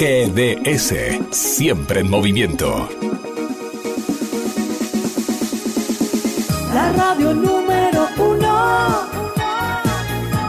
GDS, 0.00 0.94
siempre 1.30 2.00
en 2.00 2.08
movimiento. 2.08 2.88
La 6.72 6.90
radio 6.92 7.34
número 7.34 8.08
uno, 8.16 9.06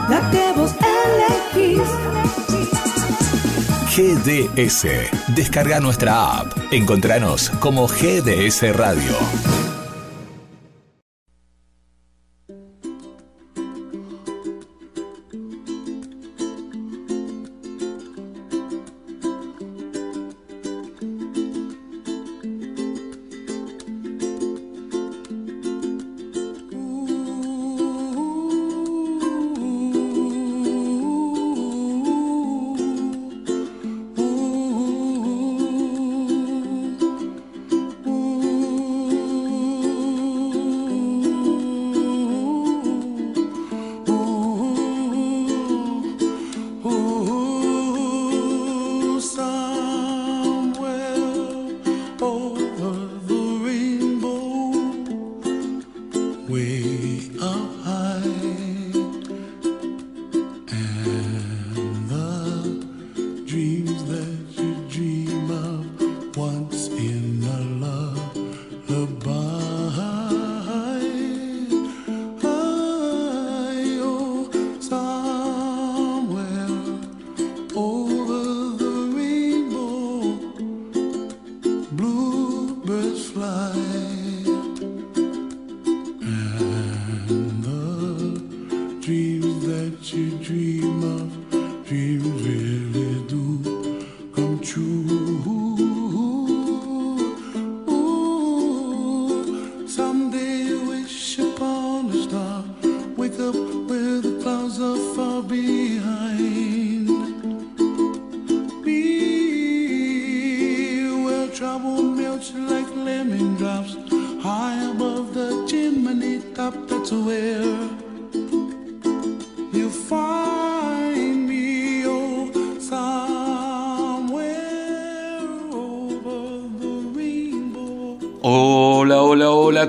la 0.08 0.30
que 0.30 0.52
vos 0.56 0.72
elegís. 1.54 1.86
GDS, 3.94 4.86
descarga 5.34 5.80
nuestra 5.80 6.38
app. 6.38 6.56
Encontranos 6.70 7.50
como 7.60 7.86
GDS 7.88 8.74
Radio. 8.74 9.12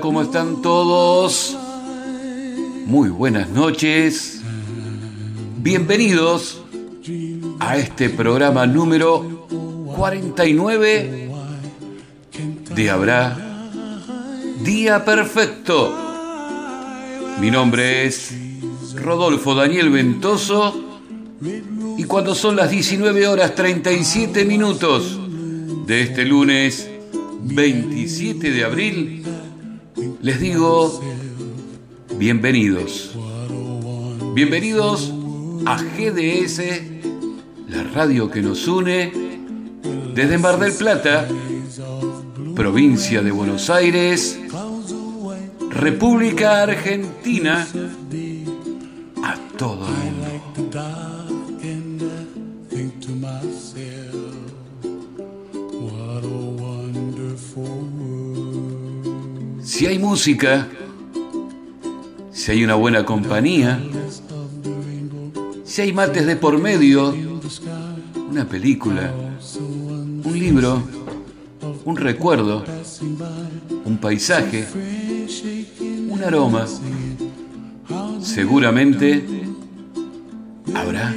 ¿Cómo 0.04 0.20
están 0.20 0.60
todos? 0.60 1.56
Muy 2.84 3.08
buenas 3.08 3.48
noches. 3.48 4.42
Bienvenidos 5.62 6.62
a 7.58 7.78
este 7.78 8.10
programa 8.10 8.66
número 8.66 9.46
49 9.96 11.30
de 12.74 12.90
Habrá 12.90 13.34
Día 14.62 15.06
Perfecto. 15.06 15.96
Mi 17.40 17.50
nombre 17.50 18.04
es 18.04 18.34
Rodolfo 18.96 19.54
Daniel 19.54 19.88
Ventoso 19.88 20.84
y 21.96 22.04
cuando 22.04 22.34
son 22.34 22.56
las 22.56 22.68
19 22.68 23.26
horas 23.26 23.54
37 23.54 24.44
minutos 24.44 25.18
de 25.86 26.02
este 26.02 26.26
lunes 26.26 26.90
27 27.44 28.50
de 28.50 28.64
abril, 28.64 29.23
les 30.24 30.40
digo 30.40 31.02
bienvenidos. 32.16 33.14
Bienvenidos 34.32 35.12
a 35.66 35.76
GDS, 35.76 36.62
la 37.68 37.82
radio 37.94 38.30
que 38.30 38.40
nos 38.40 38.66
une 38.66 39.12
desde 40.14 40.38
Mar 40.38 40.58
del 40.58 40.72
Plata, 40.72 41.28
provincia 42.56 43.20
de 43.20 43.30
Buenos 43.32 43.68
Aires, 43.68 44.40
República 45.68 46.62
Argentina, 46.62 47.66
a 49.22 49.34
todo 49.58 49.86
Si 59.74 59.86
hay 59.86 59.98
música, 59.98 60.68
si 62.30 62.52
hay 62.52 62.62
una 62.62 62.76
buena 62.76 63.04
compañía, 63.04 63.82
si 65.64 65.82
hay 65.82 65.92
mates 65.92 66.26
de 66.26 66.36
por 66.36 66.60
medio, 66.60 67.12
una 68.30 68.48
película, 68.48 69.12
un 70.22 70.38
libro, 70.38 70.80
un 71.84 71.96
recuerdo, 71.96 72.64
un 73.84 73.98
paisaje, 73.98 74.64
un 76.08 76.22
aroma, 76.24 76.68
seguramente 78.20 79.26
habrá 80.72 81.12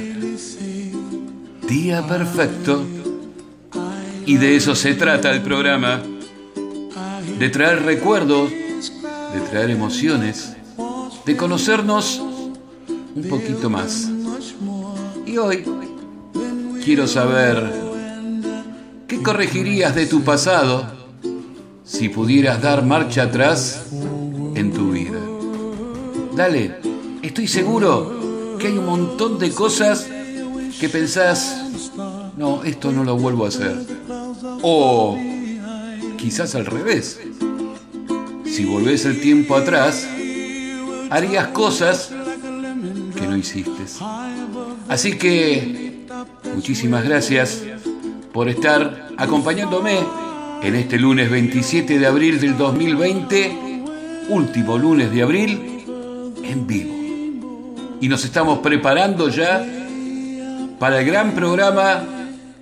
día 1.68 2.04
perfecto. 2.08 2.84
Y 4.26 4.36
de 4.36 4.56
eso 4.56 4.74
se 4.74 4.94
trata 4.94 5.30
el 5.30 5.42
programa 5.42 6.02
de 7.38 7.48
traer 7.50 7.84
recuerdos, 7.84 8.50
de 8.50 9.40
traer 9.50 9.70
emociones, 9.70 10.56
de 11.24 11.36
conocernos 11.36 12.20
un 13.14 13.28
poquito 13.28 13.70
más. 13.70 14.08
Y 15.24 15.36
hoy 15.36 15.64
quiero 16.84 17.06
saber, 17.06 17.72
¿qué 19.06 19.22
corregirías 19.22 19.94
de 19.94 20.06
tu 20.06 20.22
pasado 20.22 20.86
si 21.84 22.08
pudieras 22.08 22.60
dar 22.60 22.84
marcha 22.84 23.24
atrás 23.24 23.84
en 24.54 24.72
tu 24.72 24.90
vida? 24.90 25.20
Dale, 26.34 26.76
estoy 27.22 27.46
seguro 27.46 28.56
que 28.58 28.66
hay 28.66 28.78
un 28.78 28.86
montón 28.86 29.38
de 29.38 29.50
cosas 29.50 30.08
que 30.80 30.88
pensás, 30.88 31.62
no, 32.36 32.64
esto 32.64 32.90
no 32.90 33.04
lo 33.04 33.16
vuelvo 33.16 33.44
a 33.44 33.48
hacer. 33.48 33.76
O 34.62 35.16
quizás 36.16 36.54
al 36.54 36.66
revés 36.66 37.20
si 38.58 38.64
volvés 38.64 39.04
el 39.04 39.20
tiempo 39.20 39.54
atrás, 39.54 40.04
harías 41.10 41.46
cosas 41.48 42.10
que 43.14 43.24
no 43.28 43.36
hiciste. 43.36 43.84
Así 44.88 45.16
que 45.16 46.04
muchísimas 46.56 47.04
gracias 47.04 47.62
por 48.32 48.48
estar 48.48 49.10
acompañándome 49.16 50.00
en 50.60 50.74
este 50.74 50.98
lunes 50.98 51.30
27 51.30 52.00
de 52.00 52.04
abril 52.04 52.40
del 52.40 52.58
2020, 52.58 53.84
último 54.30 54.76
lunes 54.76 55.12
de 55.12 55.22
abril, 55.22 55.84
en 56.42 56.66
vivo. 56.66 56.94
Y 58.00 58.08
nos 58.08 58.24
estamos 58.24 58.58
preparando 58.58 59.28
ya 59.28 59.64
para 60.80 60.98
el 60.98 61.06
gran 61.06 61.32
programa 61.32 62.02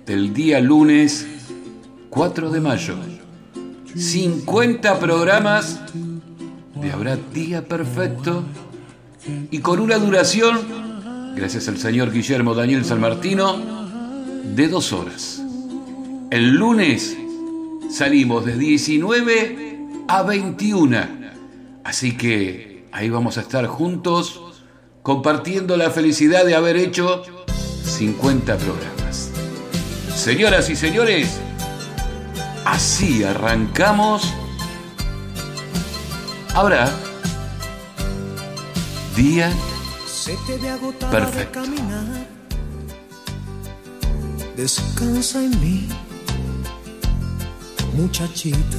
del 0.05 0.31
día 0.31 0.59
lunes 0.61 1.25
4 2.11 2.51
de 2.51 2.61
mayo. 2.61 3.16
50 3.97 4.99
programas 4.99 5.79
de 6.75 6.91
Habrá 6.91 7.17
Día 7.33 7.67
Perfecto 7.67 8.43
y 9.49 9.57
con 9.59 9.79
una 9.79 9.97
duración, 9.97 10.59
gracias 11.35 11.67
al 11.67 11.79
señor 11.79 12.11
Guillermo 12.11 12.53
Daniel 12.53 12.85
San 12.85 13.01
Martino, 13.01 13.57
de 14.43 14.67
dos 14.67 14.93
horas. 14.93 15.41
El 16.29 16.51
lunes 16.51 17.17
salimos 17.89 18.45
de 18.45 18.57
19 18.57 19.79
a 20.07 20.21
21. 20.21 20.97
Así 21.83 22.15
que 22.15 22.85
ahí 22.91 23.09
vamos 23.09 23.39
a 23.39 23.41
estar 23.41 23.65
juntos 23.65 24.41
compartiendo 25.01 25.75
la 25.75 25.89
felicidad 25.89 26.45
de 26.45 26.53
haber 26.53 26.77
hecho 26.77 27.23
50 27.83 28.57
programas. 28.57 29.31
Señoras 30.13 30.69
y 30.69 30.75
señores, 30.75 31.39
así 32.71 33.23
arrancamos. 33.23 34.33
Ahora, 36.53 36.89
día 39.15 39.51
perfecto. 41.11 41.61
Descansa 44.55 45.43
en 45.43 45.51
mí, 45.61 45.87
muchachita. 47.95 48.77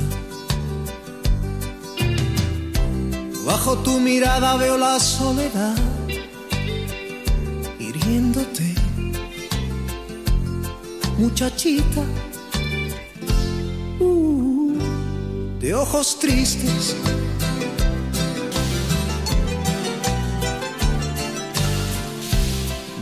Bajo 3.47 3.79
tu 3.79 4.01
mirada 4.01 4.57
veo 4.57 4.77
la 4.77 4.99
soledad 4.99 5.77
hiriéndote, 7.79 8.75
muchachita. 11.17 12.28
Uh, 14.01 14.79
de 15.61 15.75
ojos 15.75 16.19
tristes. 16.21 16.95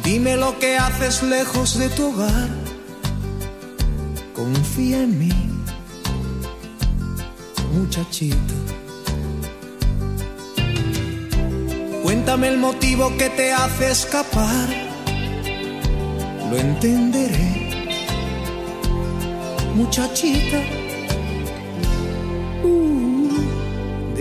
Dime 0.02 0.36
lo 0.36 0.58
que 0.58 0.78
haces 0.78 1.22
lejos 1.22 1.78
de 1.78 1.88
tu 1.90 2.06
hogar. 2.08 2.48
Confía 4.34 5.02
en 5.02 5.18
mí, 5.18 5.32
muchachita. 7.74 8.36
Cuéntame 12.02 12.48
el 12.48 12.58
motivo 12.58 13.12
que 13.18 13.28
te 13.30 13.52
hace 13.52 13.90
escapar. 13.90 14.68
Lo 16.50 16.56
entenderé, 16.56 17.70
muchachita. 19.74 20.75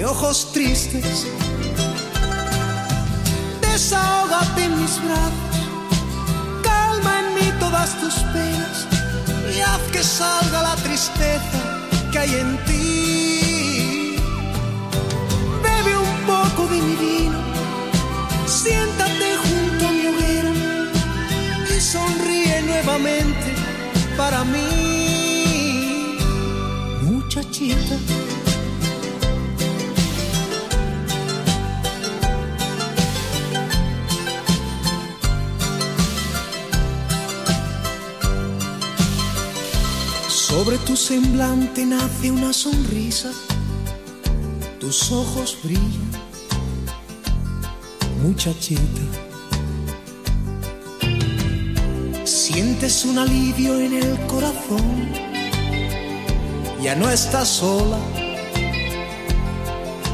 Ojos 0.06 0.52
tristes. 0.54 1.28
Desahógate 3.62 4.64
en 4.64 4.82
mis 4.82 5.04
brazos. 5.04 5.58
Calma 6.64 7.20
en 7.20 7.36
mí 7.36 7.52
todas 7.60 8.00
tus 8.00 8.14
penas. 8.34 8.88
Y 9.56 9.60
haz 9.62 9.82
que 9.92 10.04
salga 10.04 10.62
la 10.62 10.76
tristeza 10.78 11.60
que 12.12 12.20
hay 12.20 12.36
en 12.36 12.58
ti. 12.66 14.16
Bebe 15.64 15.98
un 15.98 16.18
poco 16.26 16.68
de 16.68 16.82
mi 16.82 16.96
vino 16.96 17.40
Siéntate 18.48 19.36
junto 19.44 19.88
a 19.88 19.92
mi 19.92 20.08
hoguera 20.08 20.54
y 21.76 21.82
sonríe 21.82 22.62
nuevamente 22.62 23.54
para 24.18 24.44
mí, 24.44 26.18
muchachita. 27.02 28.15
Sobre 40.56 40.78
tu 40.78 40.96
semblante 40.96 41.86
nace 41.86 42.32
una 42.32 42.54
sonrisa, 42.54 43.30
tus 44.80 45.12
ojos 45.12 45.58
brillan 45.62 46.10
muchachita. 48.24 49.02
Sientes 52.24 53.04
un 53.04 53.18
alivio 53.18 53.78
en 53.82 53.96
el 53.96 54.18
corazón, 54.28 55.12
ya 56.82 56.96
no 56.96 57.10
estás 57.10 57.50
sola, 57.50 58.00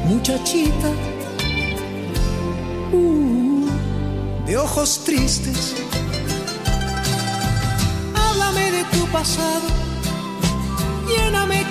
muchachita. 0.05 0.89
Uh, 2.91 3.67
de 4.47 4.57
ojos 4.57 5.03
tristes, 5.05 5.75
háblame 8.15 8.71
de 8.71 8.83
tu 8.85 9.05
pasado, 9.11 9.80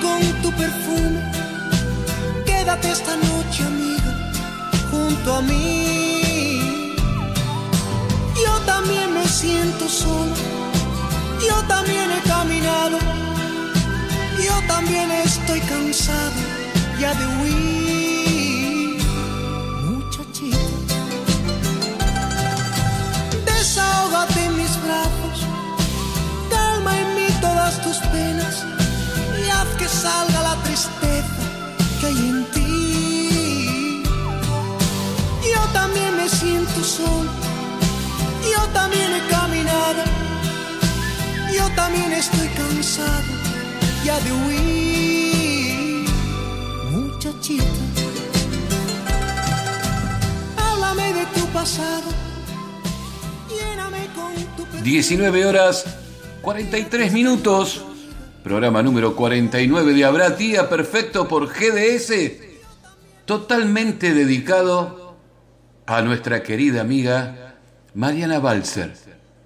con 0.03 0.21
tu 0.43 0.51
perfume, 0.53 1.21
quédate 2.45 2.91
esta 2.91 3.17
noche 3.17 3.65
amiga 3.65 4.13
junto 4.91 5.35
a 5.35 5.43
mí. 5.43 5.89
También 8.67 9.13
me 9.13 9.27
siento 9.27 9.89
solo, 9.89 10.35
yo 11.47 11.57
también 11.69 12.11
he 12.11 12.21
caminado, 12.29 12.99
yo 14.43 14.55
también 14.69 15.11
estoy 15.11 15.61
cansado 15.61 16.41
ya 16.99 17.13
de 17.15 17.27
huir. 17.37 19.03
Muchachita, 19.85 20.97
desahógate 23.45 24.49
mis 24.51 24.83
brazos, 24.85 25.47
calma 26.51 26.99
en 26.99 27.15
mí 27.17 27.29
todas 27.41 27.83
tus 27.83 27.99
penas 28.13 28.40
salga 29.91 30.43
la 30.43 30.57
tristeza 30.63 31.43
que 32.01 32.07
hay 32.07 32.19
en 32.19 32.45
ti. 32.53 34.03
Yo 35.55 35.63
también 35.73 36.17
me 36.17 36.29
siento 36.29 36.83
solo 36.83 37.51
yo 38.51 38.67
también 38.73 39.13
he 39.15 39.27
caminado, 39.29 40.03
yo 41.55 41.69
también 41.75 42.13
estoy 42.13 42.49
cansado 42.49 43.33
ya 44.05 44.19
de 44.21 44.33
huir, 44.33 46.09
muchachita. 46.91 47.65
Háblame 50.57 51.13
de 51.13 51.27
tu 51.27 51.47
pasado, 51.49 52.09
lléname 53.49 54.09
con 54.15 54.35
tu 54.57 54.67
19 54.83 55.47
horas 55.47 55.85
43 56.43 57.13
minutos. 57.13 57.85
Programa 58.43 58.83
número 58.83 59.15
49 59.15 59.93
de 59.93 60.05
Habrá 60.05 60.31
Día 60.31 60.69
Perfecto 60.71 61.29
por 61.29 61.49
GDS. 61.49 62.33
Totalmente 63.27 64.15
dedicado 64.15 65.15
a 65.85 66.01
nuestra 66.01 66.43
querida 66.43 66.81
amiga 66.81 67.57
Mariana 67.95 68.39
Balser. 68.39 68.95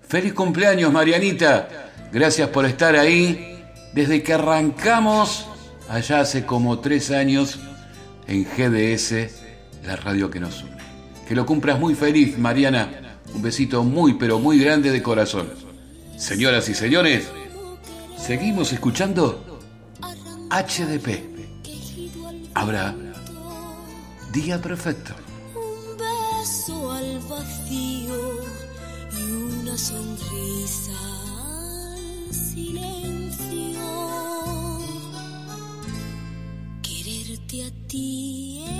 Feliz 0.06 0.32
cumpleaños, 0.32 0.92
Marianita. 0.92 1.90
Gracias 2.12 2.48
por 2.50 2.66
estar 2.66 2.94
ahí 2.94 3.64
desde 3.92 4.22
que 4.22 4.34
arrancamos 4.34 5.48
allá 5.88 6.20
hace 6.20 6.46
como 6.46 6.78
tres 6.78 7.10
años 7.10 7.58
en 8.28 8.44
GDS, 8.44 9.32
la 9.84 9.96
radio 9.96 10.30
que 10.30 10.38
nos 10.38 10.62
une. 10.62 10.76
Que 11.26 11.34
lo 11.34 11.44
cumplas 11.44 11.80
muy 11.80 11.96
feliz, 11.96 12.38
Mariana. 12.38 13.18
Un 13.34 13.42
besito 13.42 13.82
muy, 13.82 14.14
pero 14.14 14.38
muy 14.38 14.60
grande 14.60 14.92
de 14.92 15.02
corazón. 15.02 15.50
Señoras 16.16 16.68
y 16.68 16.74
señores, 16.74 17.28
seguimos 18.26 18.72
escuchando 18.72 19.60
HDP. 20.50 21.08
Habrá 22.54 22.94
Día 24.32 24.60
Perfecto. 24.62 25.14
Un 25.54 25.98
beso 25.98 26.92
al 26.92 27.18
vacío 27.28 28.14
sonrisa 29.76 31.00
silencio. 32.30 33.80
Quererte 36.82 37.64
a 37.64 37.88
ti 37.88 38.73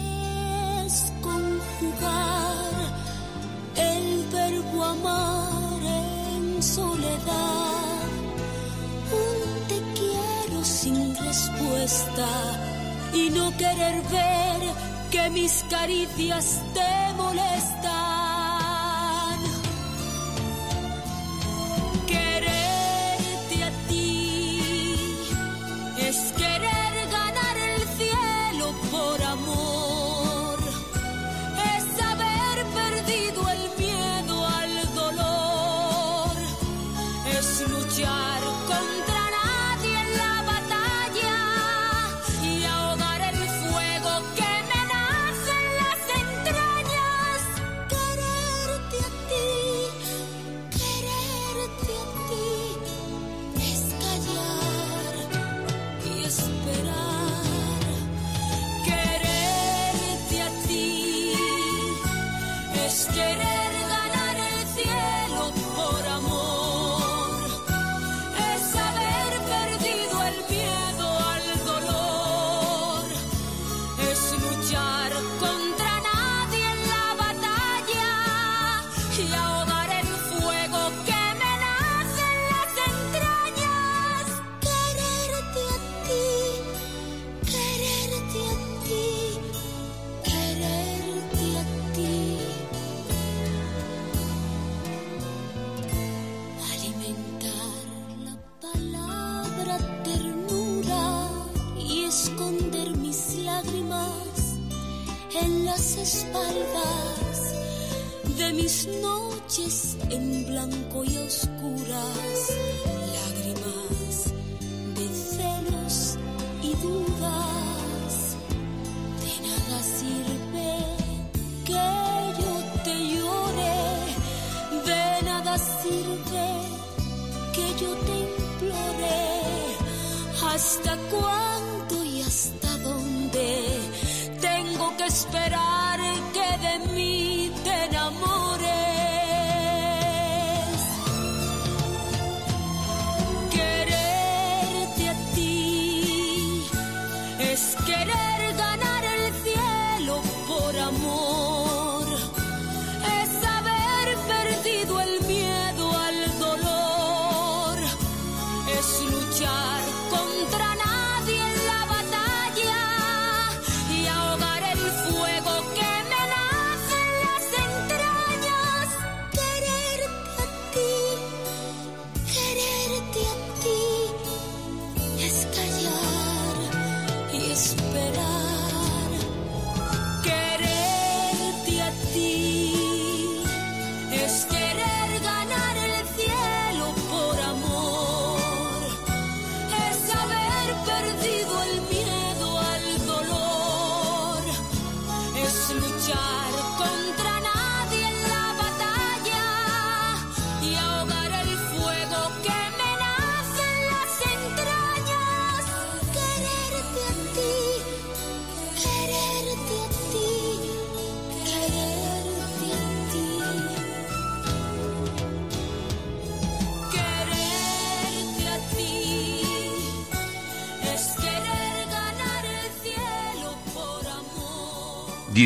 y 13.13 13.29
no 13.29 13.55
querer 13.59 14.01
ver 14.11 14.73
que 15.11 15.29
mis 15.31 15.63
caricias 15.69 16.63
te 16.73 17.13
molestan. 17.15 17.84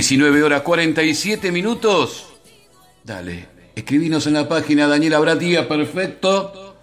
19 0.08 0.42
horas 0.42 0.62
47 0.62 1.52
minutos. 1.52 2.28
Dale, 3.04 3.46
escribinos 3.74 4.26
en 4.26 4.32
la 4.32 4.48
página 4.48 4.86
Daniel 4.86 5.12
Abratía, 5.12 5.68
perfecto. 5.68 6.78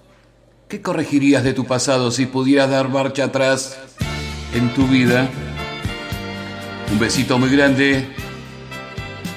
¿Qué 0.67 0.79
corregirías 0.79 1.43
de 1.43 1.53
tu 1.53 1.65
pasado 1.65 2.11
si 2.11 2.27
pudieras 2.27 2.69
dar 2.69 2.87
marcha 2.87 3.23
atrás 3.23 3.79
en 4.53 4.71
tu 4.75 4.85
vida? 4.85 5.27
Un 6.91 6.99
besito 6.99 7.39
muy 7.39 7.49
grande. 7.49 8.07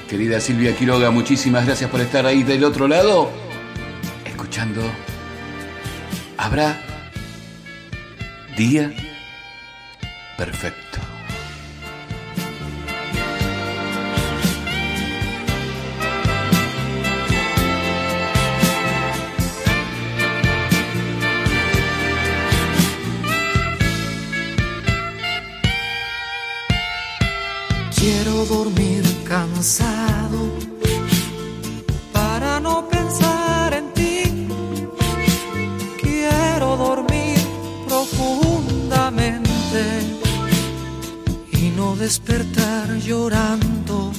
Querida 0.07 0.39
Silvia 0.39 0.77
Quiroga, 0.77 1.09
muchísimas 1.09 1.65
gracias 1.65 1.89
por 1.89 2.01
estar 2.01 2.27
ahí 2.27 2.43
del 2.43 2.65
otro 2.65 2.87
lado, 2.87 3.31
escuchando. 4.23 4.83
¿Habrá 6.37 6.79
día 8.55 8.93
perfecto? 10.37 10.88
Cansado 29.59 30.41
para 32.13 32.61
no 32.61 32.87
pensar 32.87 33.73
en 33.73 33.93
ti. 33.93 34.47
Quiero 36.01 36.77
dormir 36.77 37.37
profundamente 37.85 39.83
y 41.51 41.73
no 41.75 41.97
despertar 41.97 42.87
llorando 42.99 44.13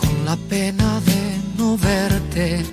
con 0.00 0.24
la 0.24 0.36
pena 0.48 0.98
de 1.10 1.38
no 1.58 1.76
verte. 1.76 2.64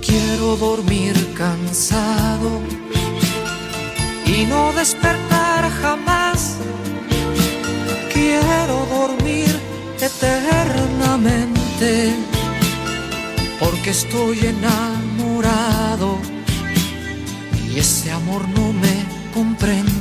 Quiero 0.00 0.56
dormir 0.56 1.14
cansado 1.36 2.50
y 4.26 4.46
no 4.46 4.72
despertar 4.74 5.23
porque 13.84 13.98
estoy 13.98 14.38
enamorado 14.46 16.16
y 17.68 17.78
ese 17.78 18.10
amor 18.12 18.48
no 18.48 18.72
me 18.72 19.04
comprende. 19.34 19.93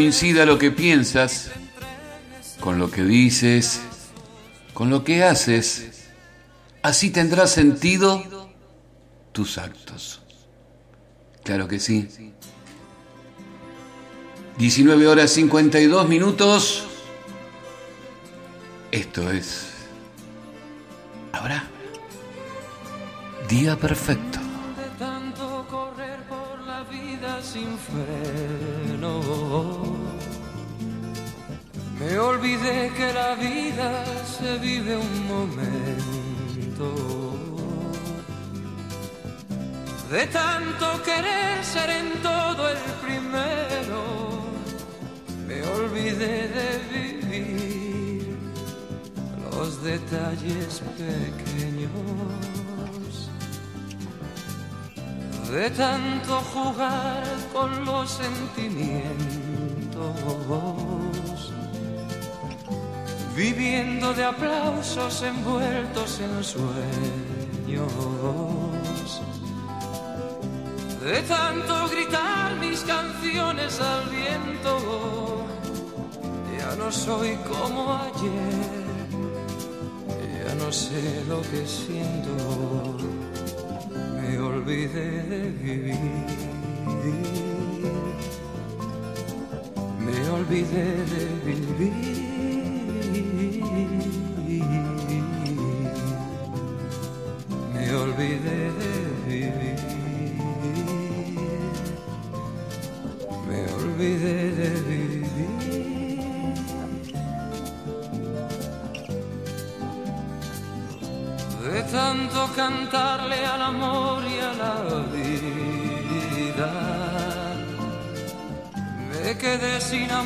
Coincida 0.00 0.46
lo 0.46 0.58
que 0.58 0.70
piensas 0.70 1.50
con 2.58 2.78
lo 2.78 2.90
que 2.90 3.02
dices, 3.02 3.82
con 4.72 4.88
lo 4.88 5.04
que 5.04 5.24
haces. 5.24 6.08
Así 6.80 7.10
tendrá 7.10 7.46
sentido 7.46 8.48
tus 9.32 9.58
actos. 9.58 10.22
Claro 11.44 11.68
que 11.68 11.78
sí. 11.78 12.08
19 14.56 15.06
horas 15.06 15.32
52 15.32 16.08
minutos. 16.08 16.86
Esto 18.90 19.30
es... 19.30 19.66
Ahora. 21.32 21.68
Día 23.50 23.76
perfecto. 23.76 24.38
tanto 24.98 25.66
correr 25.68 26.20
por 26.26 26.58
la 26.60 26.84
vida 26.84 27.42
sin. 27.42 27.68
La 33.12 33.34
vida 33.34 34.04
se 34.24 34.58
vive 34.58 34.96
un 34.96 35.26
momento. 35.26 36.88
De 40.10 40.26
tanto 40.26 41.02
querer 41.04 41.64
ser 41.64 41.90
en 41.90 42.22
todo 42.22 42.68
el 42.68 42.78
primero, 43.04 44.00
me 45.46 45.62
olvidé 45.62 46.48
de 46.48 46.68
vivir 46.92 48.36
los 49.52 49.82
detalles 49.82 50.82
pequeños 50.98 51.90
de 55.50 55.68
tanto 55.70 56.40
jugar 56.54 57.24
con 57.52 57.84
los 57.84 58.08
sentimientos, 58.08 59.10
viviendo 63.36 64.12
de 64.14 64.24
aplausos 64.24 65.22
envueltos 65.22 66.20
en 66.20 66.44
sueños, 66.44 67.92
de 71.02 71.22
tanto 71.22 71.88
gritar 71.88 72.56
mis 72.56 72.80
canciones 72.80 73.80
al 73.80 74.08
viento, 74.10 75.46
ya 76.58 76.76
no 76.76 76.90
soy 76.92 77.36
como 77.48 77.94
ayer, 77.94 78.84
ya 80.44 80.54
no 80.54 80.70
sé 80.72 81.24
lo 81.28 81.40
que 81.42 81.66
siento 81.66 83.20
me 84.30 84.38
olvidé 84.38 85.22
de 85.22 85.50
vivir. 85.62 85.96
Me 89.98 90.30
olvidé 90.30 90.86
de 91.12 91.24
vivir. 91.44 92.29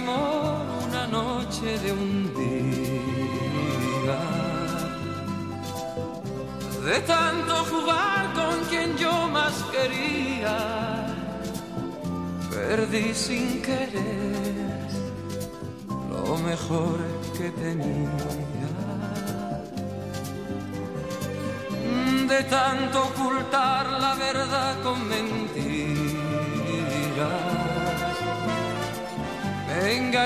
Una 0.03 1.07
noche 1.07 1.79
de 1.79 1.93
un 1.93 2.35
día. 2.35 4.19
De 6.85 7.01
tanto 7.01 7.55
jugar 7.65 8.33
con 8.35 8.65
quien 8.69 8.97
yo 8.97 9.29
más 9.29 9.55
quería, 9.73 11.07
perdí 12.51 13.15
sin 13.15 13.63
querer 13.63 14.89
lo 16.11 16.39
mejor 16.39 16.99
que 17.39 17.51
tenía. 17.51 18.45
de 22.29 22.43
tanto 22.45 23.05
ocultar 23.05 23.87
la 24.01 24.15
verdad 24.15 24.74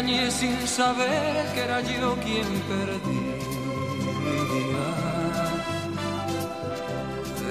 sin 0.07 0.69
saber 0.69 1.45
que 1.55 1.61
era 1.61 1.81
yo 1.81 2.15
quien 2.23 2.47
perdía. 2.71 3.39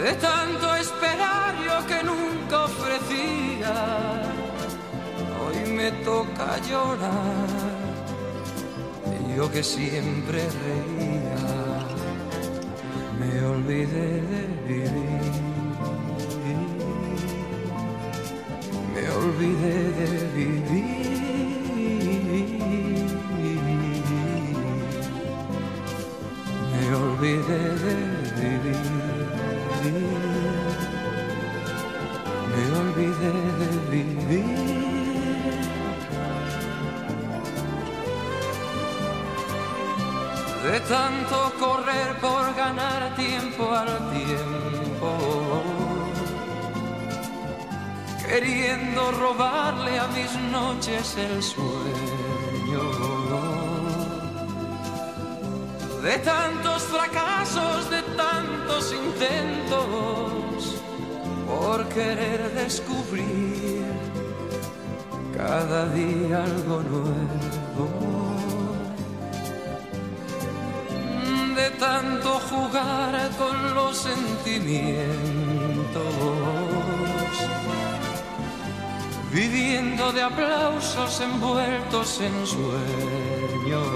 De 0.01 0.13
tanto 0.13 0.75
esperar 0.77 1.55
yo 1.65 1.85
que 1.87 2.03
nunca 2.03 2.63
ofrecía, 2.63 3.73
hoy 5.41 5.71
me 5.73 5.91
toca 6.05 6.57
llorar. 6.69 7.49
Yo 9.35 9.51
que 9.51 9.61
siempre 9.61 10.39
reía 10.63 11.37
me 13.19 13.45
olvidé 13.45 14.21
de 14.31 14.41
vivir. 14.67 15.31
Me 18.93 19.09
olvidé 19.09 19.91
de 19.99 20.09
vivir. 20.33 20.86
Tanto 40.87 41.51
correr 41.59 42.15
por 42.21 42.55
ganar 42.55 43.13
tiempo 43.15 43.71
al 43.73 43.87
tiempo, 44.11 45.09
queriendo 48.25 49.11
robarle 49.11 49.99
a 49.99 50.07
mis 50.07 50.33
noches 50.51 51.17
el 51.17 51.43
sueño, 51.43 52.83
de 56.01 56.17
tantos 56.19 56.83
fracasos, 56.83 57.89
de 57.89 58.01
tantos 58.15 58.93
intentos 58.93 60.77
por 61.45 61.85
querer 61.89 62.49
descubrir 62.53 63.85
cada 65.35 65.87
día 65.89 66.43
algo 66.43 66.81
nuevo. 66.81 67.26
Tanto 71.79 72.39
jugar 72.49 73.29
con 73.37 73.75
los 73.75 73.97
sentimientos, 73.97 75.05
viviendo 79.31 80.11
de 80.11 80.21
aplausos 80.23 81.21
envueltos 81.21 82.21
en 82.21 82.47
sueños. 82.47 83.87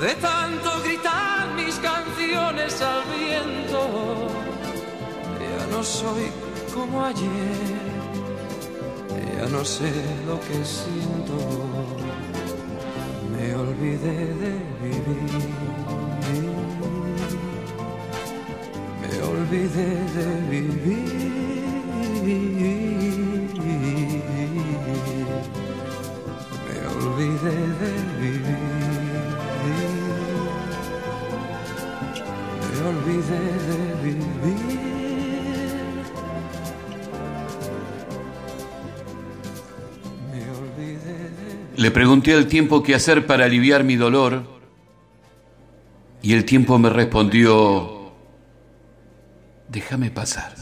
De 0.00 0.14
tanto 0.16 0.70
gritar 0.82 1.48
mis 1.54 1.76
canciones 1.76 2.82
al 2.82 3.02
viento, 3.16 4.28
ya 5.40 5.66
no 5.70 5.82
soy 5.82 6.30
como 6.74 7.04
ayer, 7.04 7.78
ya 9.38 9.46
no 9.46 9.64
sé 9.64 9.92
lo 10.26 10.38
que 10.40 10.64
siento, 10.64 11.73
olvidé 14.04 14.26
de 14.40 14.52
vivir, 14.82 15.44
me 19.00 19.12
olvidé 19.22 19.90
de 20.14 20.26
vivir, 20.50 21.23
Le 41.84 41.90
pregunté 41.90 42.32
al 42.32 42.48
tiempo 42.48 42.82
qué 42.82 42.94
hacer 42.94 43.26
para 43.26 43.44
aliviar 43.44 43.84
mi 43.84 43.96
dolor 43.96 44.42
y 46.22 46.32
el 46.32 46.46
tiempo 46.46 46.78
me 46.78 46.88
respondió, 46.88 48.10
déjame 49.68 50.10
pasar. 50.10 50.54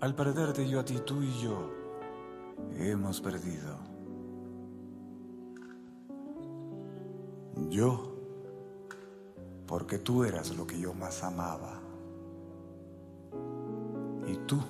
Al 0.00 0.14
perderte 0.14 0.68
yo 0.68 0.80
a 0.80 0.84
ti, 0.84 0.98
tú 0.98 1.22
y 1.22 1.32
yo 1.40 1.72
hemos 2.78 3.22
perdido. 3.22 3.78
Yo, 7.70 8.14
porque 9.66 9.96
tú 9.96 10.22
eras 10.22 10.54
lo 10.54 10.66
que 10.66 10.78
yo 10.78 10.92
más 10.92 11.22
amaba. 11.22 11.85
Y 14.26 14.36
tú, 14.46 14.60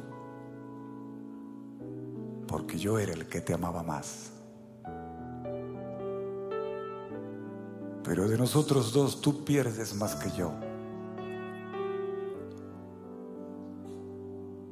porque 2.47 2.79
yo 2.79 2.99
era 2.99 3.13
el 3.13 3.27
que 3.27 3.41
te 3.41 3.55
amaba 3.55 3.83
más. 3.83 4.33
Pero 8.05 8.29
de 8.29 8.39
nosotros 8.39 8.93
dos 8.93 9.21
tú 9.21 9.45
pierdes 9.45 9.95
más 9.95 10.15
que 10.15 10.31
yo. 10.31 10.53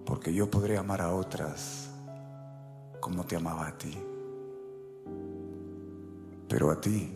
Porque 0.05 0.33
yo 0.33 0.51
podré 0.51 0.77
amar 0.77 1.01
a 1.01 1.12
otras 1.12 1.90
como 3.01 3.25
te 3.25 3.37
amaba 3.37 3.66
a 3.66 3.77
ti. 3.77 3.99
Pero 6.49 6.70
a 6.70 6.81
ti 6.81 7.12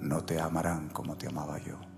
no 0.00 0.22
te 0.24 0.38
amarán 0.38 0.90
como 0.90 1.16
te 1.16 1.26
amaba 1.26 1.58
yo. 1.58 1.93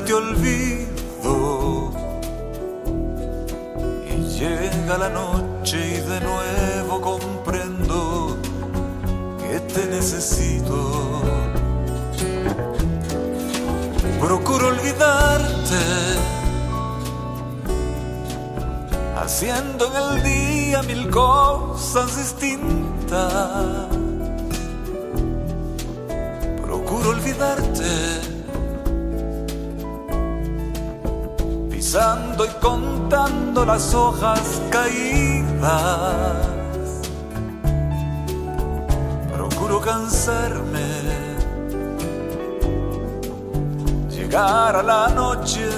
Por 0.00 0.25
hojas 33.94 34.60
caídas. 34.70 36.36
Procuro 39.32 39.80
cansarme, 39.80 40.88
llegar 44.10 44.76
a 44.76 44.82
la 44.82 45.08
noche 45.08 45.68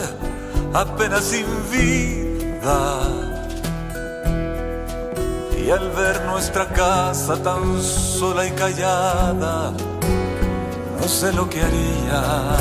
apenas 0.72 1.24
sin 1.24 1.46
vida. 1.70 3.00
Y 5.56 5.70
al 5.70 5.90
ver 5.90 6.24
nuestra 6.24 6.66
casa 6.68 7.36
tan 7.42 7.82
sola 7.82 8.46
y 8.46 8.50
callada, 8.52 9.72
no 11.00 11.08
sé 11.08 11.32
lo 11.32 11.48
que 11.50 11.62
haría 11.62 12.56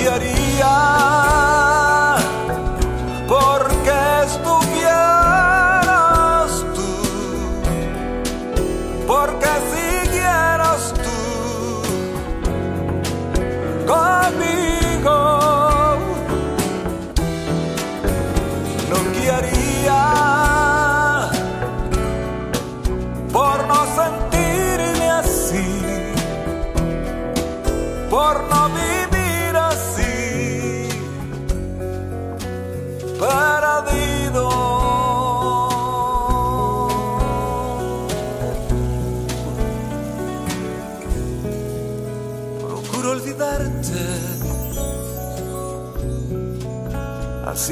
que 0.00 0.08
haría 0.08 1.79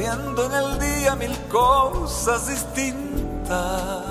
en 0.05 0.53
el 0.53 0.79
día 0.79 1.15
mil 1.15 1.37
cosas 1.49 2.47
distintas. 2.47 4.03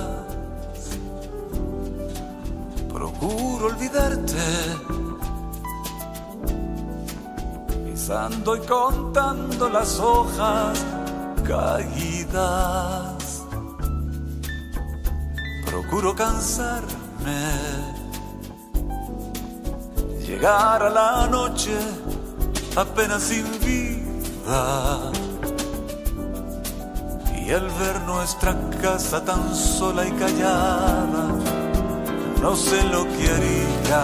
Procuro 2.92 3.66
olvidarte, 3.66 4.37
pisando 7.87 8.57
y 8.57 8.61
contando 8.61 9.68
las 9.70 9.98
hojas 9.98 10.85
caídas. 11.46 13.14
Procuro 15.64 16.14
cansarme, 16.14 17.48
llegar 20.20 20.83
a 20.83 20.90
la 20.90 21.27
noche 21.29 21.79
apenas 22.77 23.22
sin 23.22 23.46
vida. 23.61 25.12
Y 27.48 27.50
al 27.50 27.70
ver 27.70 28.02
nuestra 28.02 28.54
casa 28.82 29.24
tan 29.24 29.54
sola 29.56 30.06
y 30.06 30.12
callada, 30.12 31.34
no 32.42 32.54
sé 32.54 32.84
lo 32.84 33.04
que 33.04 33.30
haría. 33.30 34.02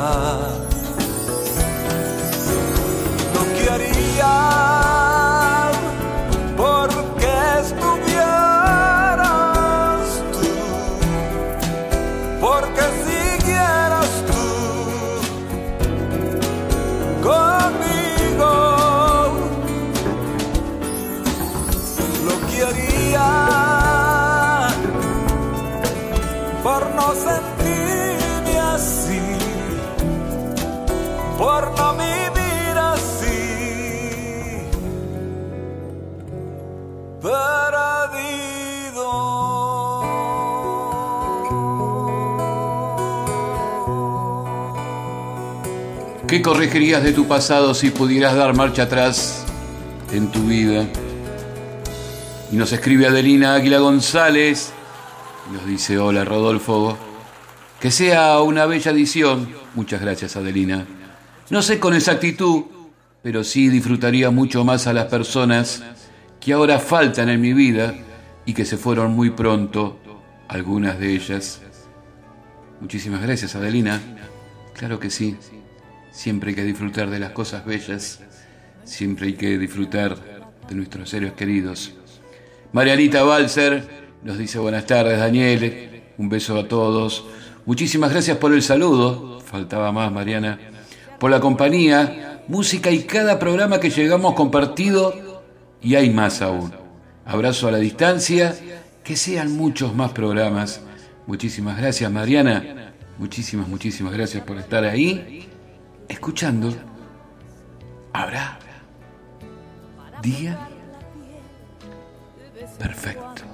Lo 3.34 3.44
que 3.54 3.70
haría 3.70 4.34
porque 6.56 7.28
estuvieras 7.60 8.03
¿Qué 46.34 46.42
corregirías 46.42 47.04
de 47.04 47.12
tu 47.12 47.28
pasado 47.28 47.74
si 47.74 47.90
pudieras 47.90 48.34
dar 48.34 48.56
marcha 48.56 48.82
atrás 48.82 49.44
en 50.10 50.32
tu 50.32 50.48
vida? 50.48 50.84
Y 52.50 52.56
nos 52.56 52.72
escribe 52.72 53.06
Adelina 53.06 53.54
Águila 53.54 53.78
González, 53.78 54.72
y 55.48 55.52
nos 55.54 55.64
dice, 55.64 55.96
hola 55.96 56.24
Rodolfo, 56.24 56.98
que 57.78 57.92
sea 57.92 58.40
una 58.40 58.66
bella 58.66 58.90
edición. 58.90 59.48
Muchas 59.76 60.00
gracias 60.00 60.34
Adelina. 60.34 60.84
No 61.50 61.62
sé 61.62 61.78
con 61.78 61.94
exactitud, 61.94 62.64
pero 63.22 63.44
sí 63.44 63.68
disfrutaría 63.68 64.32
mucho 64.32 64.64
más 64.64 64.88
a 64.88 64.92
las 64.92 65.04
personas 65.04 65.84
que 66.40 66.52
ahora 66.52 66.80
faltan 66.80 67.28
en 67.28 67.40
mi 67.40 67.52
vida 67.52 67.94
y 68.44 68.54
que 68.54 68.64
se 68.64 68.76
fueron 68.76 69.12
muy 69.12 69.30
pronto, 69.30 70.00
algunas 70.48 70.98
de 70.98 71.14
ellas. 71.14 71.60
Muchísimas 72.80 73.22
gracias 73.22 73.54
Adelina. 73.54 74.00
Claro 74.74 74.98
que 74.98 75.10
sí. 75.10 75.36
Siempre 76.14 76.50
hay 76.50 76.54
que 76.54 76.62
disfrutar 76.62 77.10
de 77.10 77.18
las 77.18 77.32
cosas 77.32 77.66
bellas. 77.66 78.20
Siempre 78.84 79.26
hay 79.26 79.32
que 79.32 79.58
disfrutar 79.58 80.16
de 80.68 80.74
nuestros 80.76 81.10
seres 81.10 81.32
queridos. 81.32 81.92
Marianita 82.72 83.24
Balser 83.24 83.84
nos 84.22 84.38
dice 84.38 84.60
buenas 84.60 84.86
tardes, 84.86 85.18
Daniel. 85.18 86.04
Un 86.16 86.28
beso 86.28 86.56
a 86.56 86.68
todos. 86.68 87.26
Muchísimas 87.66 88.12
gracias 88.12 88.36
por 88.36 88.54
el 88.54 88.62
saludo. 88.62 89.40
Faltaba 89.40 89.90
más, 89.90 90.12
Mariana. 90.12 90.56
Por 91.18 91.32
la 91.32 91.40
compañía, 91.40 92.44
música 92.46 92.92
y 92.92 93.02
cada 93.02 93.40
programa 93.40 93.80
que 93.80 93.90
llegamos 93.90 94.34
compartido. 94.34 95.42
Y 95.82 95.96
hay 95.96 96.10
más 96.10 96.42
aún. 96.42 96.72
Abrazo 97.26 97.66
a 97.66 97.72
la 97.72 97.78
distancia. 97.78 98.54
Que 99.02 99.16
sean 99.16 99.50
muchos 99.50 99.92
más 99.96 100.12
programas. 100.12 100.80
Muchísimas 101.26 101.76
gracias, 101.76 102.08
Mariana. 102.10 102.92
Muchísimas, 103.18 103.66
muchísimas 103.66 104.12
gracias 104.12 104.44
por 104.44 104.58
estar 104.58 104.84
ahí. 104.84 105.48
Escuchando. 106.08 106.72
Habrá 108.12 108.58
día 110.22 110.68
perfecto. 112.78 113.44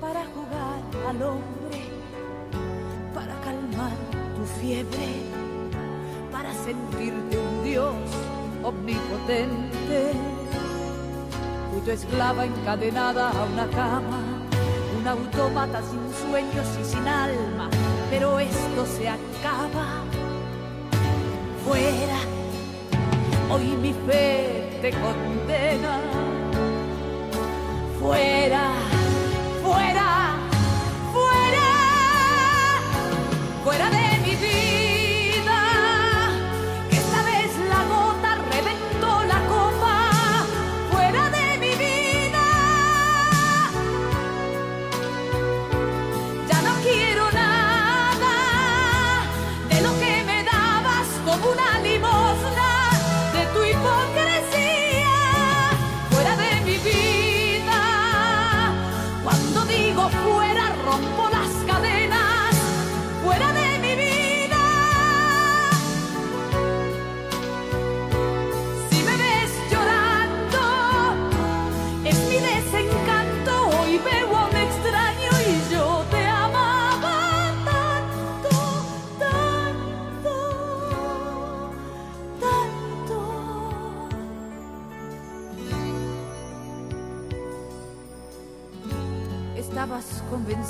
para 0.00 0.24
jugar 0.26 1.08
al 1.08 1.22
hombre, 1.22 1.82
para 3.12 3.34
calmar 3.40 3.92
tu 4.36 4.44
fiebre, 4.60 5.14
para 6.30 6.52
sentirte 6.54 7.38
un 7.38 7.64
dios 7.64 7.94
omnipotente. 8.62 10.12
Fui 11.70 11.80
tu 11.80 11.90
esclava 11.90 12.46
encadenada 12.46 13.30
a 13.30 13.44
una 13.44 13.66
cama, 13.66 14.20
un 14.98 15.08
autómata 15.08 15.82
sin 15.82 16.02
sueños 16.28 16.66
y 16.80 16.84
sin 16.84 17.06
alma, 17.08 17.68
pero 18.10 18.38
esto 18.38 18.86
se 18.86 19.08
acaba. 19.08 20.02
Fuera, 21.64 22.20
hoy 23.50 23.76
mi 23.82 23.92
fe 23.92 24.78
te 24.80 24.90
condena. 24.90 26.00
Fuera 28.00 28.96
fuera, 29.66 30.36
fuera, 31.12 31.68
fuera 33.64 33.90
de 33.90 34.05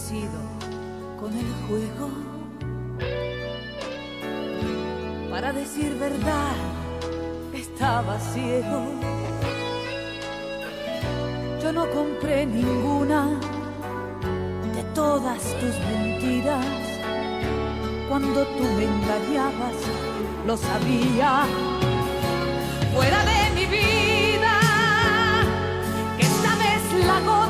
Con 0.09 1.33
el 1.37 1.53
juego. 1.67 2.11
Para 5.33 5.53
decir 5.53 5.97
verdad, 5.99 6.55
estaba 7.53 8.17
ciego. 8.21 8.85
Yo 11.61 11.73
no 11.73 11.91
compré 11.91 12.47
ninguna 12.47 13.31
de 14.77 14.85
todas 14.95 15.43
tus 15.59 15.77
mentiras. 15.91 16.65
Cuando 18.09 18.47
tú 18.47 18.63
me 18.63 18.85
engañabas, 18.85 19.75
lo 20.47 20.57
sabía. 20.57 21.47
Fuera 22.95 23.25
de 23.25 23.51
mi 23.57 23.67
vida, 23.67 24.61
que 26.17 26.27
vez 26.63 27.07
la 27.07 27.21
gota 27.23 27.46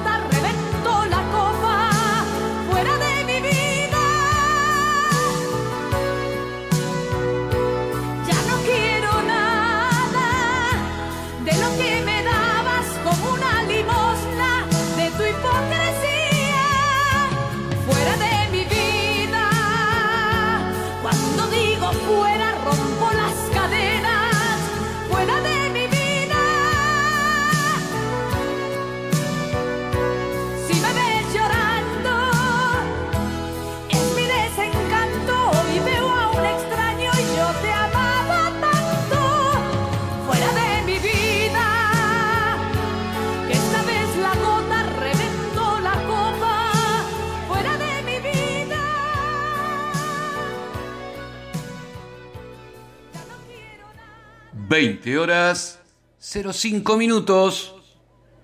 20 54.76 55.16
horas 55.16 55.78
05 56.20 56.98
minutos 56.98 57.74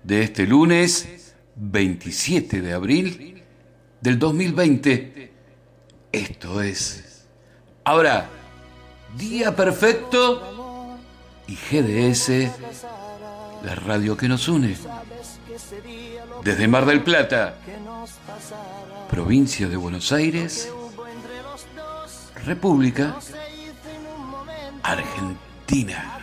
de 0.01 0.23
este 0.23 0.47
lunes 0.47 1.35
27 1.55 2.59
de 2.59 2.73
abril 2.73 3.43
del 4.01 4.17
2020. 4.17 5.31
Esto 6.11 6.59
es. 6.63 7.27
Ahora, 7.83 8.27
Día 9.15 9.55
Perfecto 9.55 10.97
y 11.45 11.53
GDS, 11.53 12.49
la 13.63 13.75
radio 13.75 14.17
que 14.17 14.27
nos 14.27 14.47
une. 14.47 14.75
Desde 16.43 16.67
Mar 16.67 16.87
del 16.87 17.03
Plata, 17.03 17.59
provincia 19.07 19.69
de 19.69 19.77
Buenos 19.77 20.11
Aires, 20.11 20.67
República 22.43 23.17
Argentina. 24.81 26.22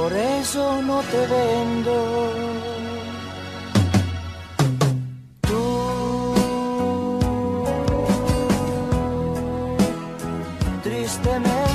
Por 0.00 0.12
eso 0.14 0.80
no 0.80 1.02
te 1.02 1.26
vendo. 1.26 1.94
Tú, 5.42 5.64
tristemente 10.82 11.69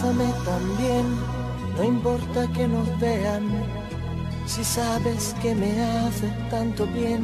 Abrázame 0.00 0.32
también, 0.46 1.04
no 1.76 1.84
importa 1.84 2.46
que 2.54 2.66
nos 2.66 2.98
vean. 3.00 3.44
Si 4.46 4.64
sabes 4.64 5.34
que 5.42 5.54
me 5.54 5.78
hace 5.82 6.28
tanto 6.48 6.86
bien, 6.86 7.22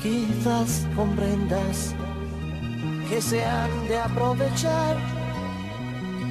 quizás 0.00 0.86
comprendas 0.94 1.92
que 3.08 3.20
se 3.20 3.44
han 3.44 3.88
de 3.88 3.98
aprovechar 3.98 4.96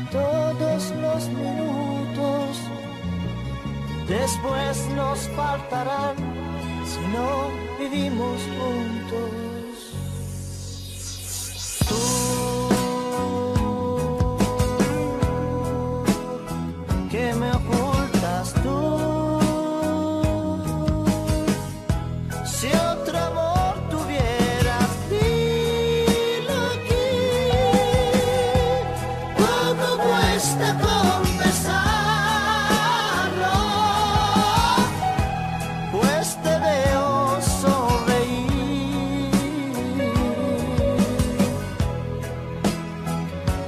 todos 0.09 0.93
los 1.01 1.27
minutos. 1.27 2.57
Después 4.07 4.87
nos 4.95 5.19
faltarán 5.35 6.15
si 6.85 7.01
no 7.11 7.49
vivimos 7.77 8.39
juntos. 8.57 9.50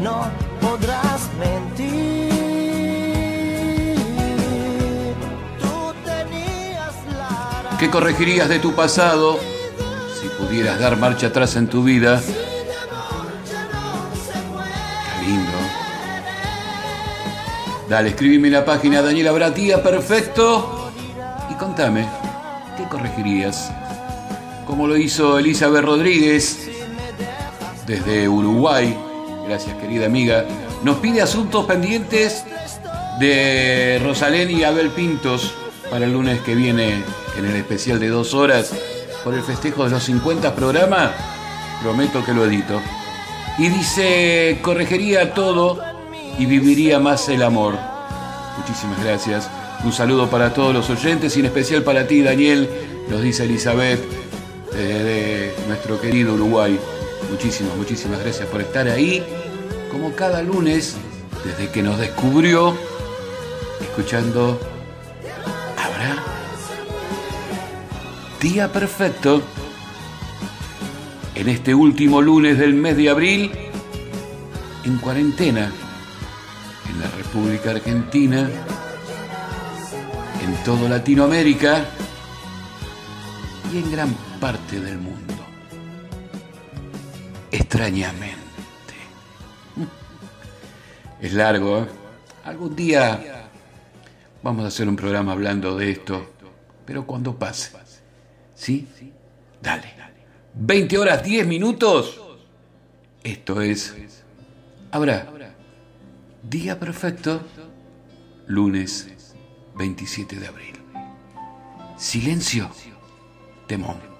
No 0.03 0.29
podrás 0.59 1.29
mentir. 1.39 2.33
Tú 5.61 5.93
tenías 6.03 6.93
la 7.17 7.77
¿Qué 7.79 7.89
corregirías 7.89 8.49
de 8.49 8.59
tu 8.59 8.73
pasado 8.73 9.39
si 10.19 10.27
pudieras 10.27 10.77
dar 10.77 10.97
marcha 10.97 11.27
atrás 11.27 11.55
en 11.55 11.67
tu 11.67 11.83
vida? 11.83 12.21
Lindo. 15.25 15.51
Dale, 17.87 18.09
escríbeme 18.09 18.49
en 18.49 18.53
la 18.55 18.65
página 18.65 19.01
Daniela 19.01 19.31
Bratía, 19.31 19.81
perfecto. 19.81 20.91
Y 21.49 21.53
contame, 21.53 22.09
¿qué 22.75 22.83
corregirías? 22.89 23.71
Como 24.67 24.85
lo 24.85 24.97
hizo 24.97 25.39
Elizabeth 25.39 25.85
Rodríguez 25.85 26.67
desde 27.87 28.27
Uruguay. 28.27 28.97
Gracias, 29.45 29.75
querida 29.77 30.05
amiga. 30.05 30.45
Nos 30.83 30.97
pide 30.97 31.21
asuntos 31.21 31.65
pendientes 31.65 32.45
de 33.19 34.01
Rosalén 34.03 34.49
y 34.51 34.63
Abel 34.63 34.89
Pintos 34.89 35.53
para 35.91 36.05
el 36.05 36.13
lunes 36.13 36.41
que 36.41 36.55
viene 36.55 37.03
en 37.37 37.45
el 37.45 37.55
especial 37.55 37.99
de 37.99 38.07
dos 38.07 38.33
horas 38.33 38.71
por 39.23 39.33
el 39.33 39.43
festejo 39.43 39.83
de 39.83 39.91
los 39.91 40.03
50 40.03 40.55
programas. 40.55 41.11
Prometo 41.81 42.23
que 42.23 42.33
lo 42.33 42.45
edito. 42.45 42.81
Y 43.57 43.69
dice, 43.69 44.59
corregiría 44.61 45.33
todo 45.33 45.79
y 46.39 46.45
viviría 46.45 46.99
más 46.99 47.27
el 47.29 47.43
amor. 47.43 47.77
Muchísimas 48.57 49.03
gracias. 49.03 49.49
Un 49.83 49.91
saludo 49.91 50.29
para 50.29 50.53
todos 50.53 50.73
los 50.73 50.89
oyentes 50.89 51.35
y 51.35 51.41
en 51.41 51.47
especial 51.47 51.83
para 51.83 52.07
ti, 52.07 52.21
Daniel, 52.21 52.69
nos 53.09 53.21
dice 53.21 53.43
Elizabeth, 53.43 53.99
desde 54.71 55.53
nuestro 55.67 55.99
querido 55.99 56.33
Uruguay. 56.33 56.79
Muchísimas, 57.33 57.75
muchísimas 57.75 58.19
gracias 58.19 58.47
por 58.47 58.61
estar 58.61 58.87
ahí, 58.87 59.23
como 59.91 60.13
cada 60.13 60.43
lunes, 60.43 60.95
desde 61.43 61.71
que 61.71 61.81
nos 61.81 61.97
descubrió, 61.97 62.77
escuchando 63.81 64.59
Habrá 65.75 66.23
Día 68.39 68.71
Perfecto. 68.71 69.41
En 71.33 71.49
este 71.49 71.73
último 71.73 72.21
lunes 72.21 72.59
del 72.59 72.75
mes 72.75 72.95
de 72.97 73.09
abril, 73.09 73.51
en 74.85 74.97
cuarentena, 74.99 75.71
en 76.87 76.99
la 77.01 77.09
República 77.17 77.71
Argentina, 77.71 78.47
en 80.43 80.63
todo 80.63 80.87
Latinoamérica 80.87 81.83
y 83.73 83.77
en 83.79 83.91
gran 83.91 84.13
parte 84.39 84.79
del 84.79 84.99
mundo. 84.99 85.32
Extrañamente. 87.83 88.39
Es 91.19 91.33
largo, 91.33 91.79
¿eh? 91.79 91.87
Algún 92.45 92.73
día 92.77 93.49
vamos 94.41 94.63
a 94.63 94.67
hacer 94.69 94.87
un 94.87 94.95
programa 94.95 95.33
hablando 95.33 95.75
de 95.75 95.91
esto, 95.91 96.31
pero 96.85 97.05
cuando 97.05 97.37
pase. 97.37 97.71
¿Sí? 98.55 98.87
Dale. 99.61 99.93
20 100.53 100.97
horas 100.97 101.23
10 101.23 101.45
minutos. 101.45 102.21
Esto 103.21 103.61
es. 103.61 103.93
Habrá. 104.89 105.29
Día 106.41 106.79
perfecto. 106.79 107.41
Lunes 108.47 109.35
27 109.75 110.37
de 110.37 110.47
abril. 110.47 110.75
Silencio. 111.97 112.69
Temón. 113.67 114.12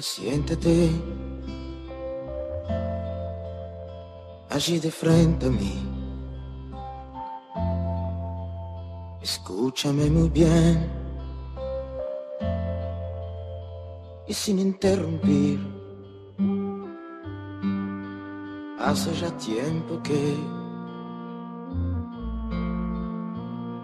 Ahora 0.00 0.02
siéntate 0.02 0.90
allí 4.48 4.78
de 4.78 4.90
frente 4.90 5.46
a 5.46 5.50
mí. 5.50 5.76
Escúchame 9.22 10.08
muy 10.08 10.30
bien 10.30 10.90
y 14.26 14.32
sin 14.32 14.58
interrumpir. 14.58 15.58
Hace 18.78 19.12
ya 19.20 19.30
tiempo 19.36 20.00
que 20.02 20.34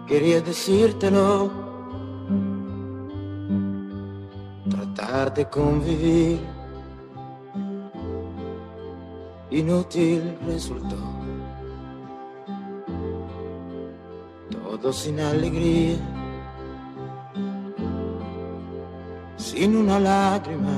quería 0.07 0.41
decírtelo, 0.41 1.66
tratar 4.97 5.31
de 5.33 5.45
convivir, 5.45 6.39
inútil 9.51 10.37
resultó. 10.45 10.97
Todo 14.49 14.91
sin 14.91 15.19
alegría, 15.19 15.97
sin 19.37 19.75
una 19.75 19.99
lágrima, 19.99 20.77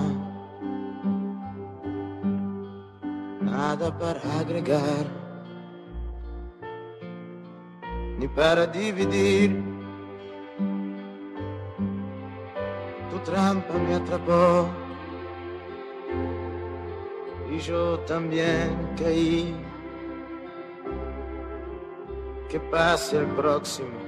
nada 3.41 3.97
para 3.97 4.21
agregar 4.39 5.05
ni 8.17 8.27
para 8.27 8.67
dividir. 8.67 9.78
Trampa 13.23 13.73
me 13.73 13.95
atrapó 13.95 14.69
y 17.51 17.59
yo 17.59 17.99
también 17.99 18.95
caí. 18.97 19.55
Que 22.49 22.59
pase 22.59 23.17
el 23.17 23.27
próximo, 23.27 23.99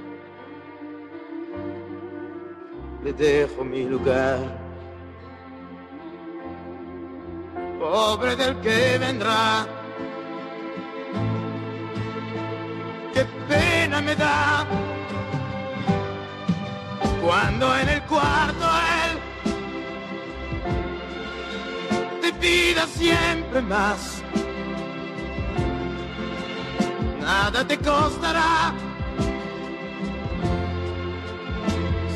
le 3.04 3.12
dejo 3.12 3.64
mi 3.64 3.84
lugar. 3.84 4.40
Pobre 7.78 8.34
del 8.34 8.60
que 8.60 8.98
vendrá. 8.98 9.66
qué 13.12 13.26
pena 13.48 14.00
me 14.00 14.14
da 14.16 14.66
cuando 17.22 17.76
en 17.78 17.88
el 17.88 18.02
cuarto 18.02 18.61
te 22.72 22.80
pida 22.80 22.86
siempre 22.86 23.62
más. 23.62 24.22
Nada 27.20 27.66
te 27.66 27.76
costará, 27.78 28.72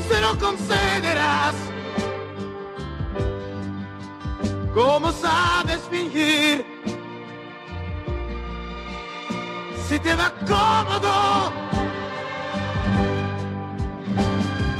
se 0.08 0.20
lo 0.20 0.38
concederás. 0.38 1.54
¿Cómo 4.74 5.10
sabes 5.12 5.80
fingir? 5.90 6.64
si 9.88 9.98
te 10.00 10.14
va 10.16 10.32
cómodo. 10.40 11.52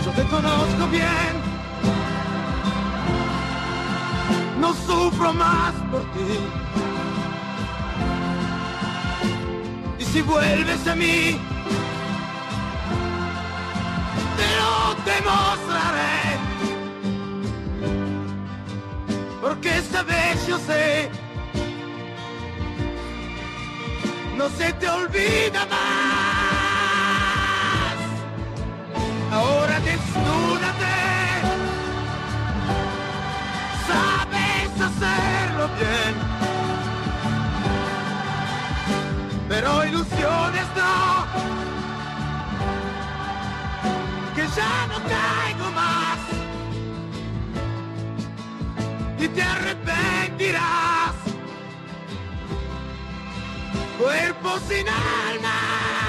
Yo 0.05 0.11
te 0.11 0.23
conozco 0.25 0.87
bien, 0.91 1.46
no 4.67 4.75
sufro 4.75 5.33
más 5.33 5.73
por 5.91 6.03
ti. 6.13 6.39
Y 10.01 10.05
si 10.05 10.23
vuelves 10.23 10.87
a 10.89 10.95
mí, 10.97 11.39
te 14.39 14.49
lo 14.61 14.73
demostraré. 15.13 16.19
Porque 19.41 19.69
esta 19.79 20.03
vez 20.03 20.47
yo 20.49 20.59
sé 20.59 21.11
no 24.37 24.49
se 24.51 24.73
te 24.81 24.89
olvida 24.89 25.61
más. 25.75 25.87
Ahora 29.33 29.77
desnúdate, 29.81 31.06
hacerlo 34.97 35.69
bien, 35.79 36.15
pero 39.49 39.85
ilusiones 39.85 40.65
no, 40.77 41.27
que 44.35 44.47
ya 44.49 44.87
no 44.89 44.99
caigo 45.09 45.71
más. 45.73 46.19
Y 49.19 49.29
te 49.29 49.43
arrepentirás. 49.43 51.15
Cuerpo 53.99 54.59
sin 54.69 54.87
alma. 54.89 56.06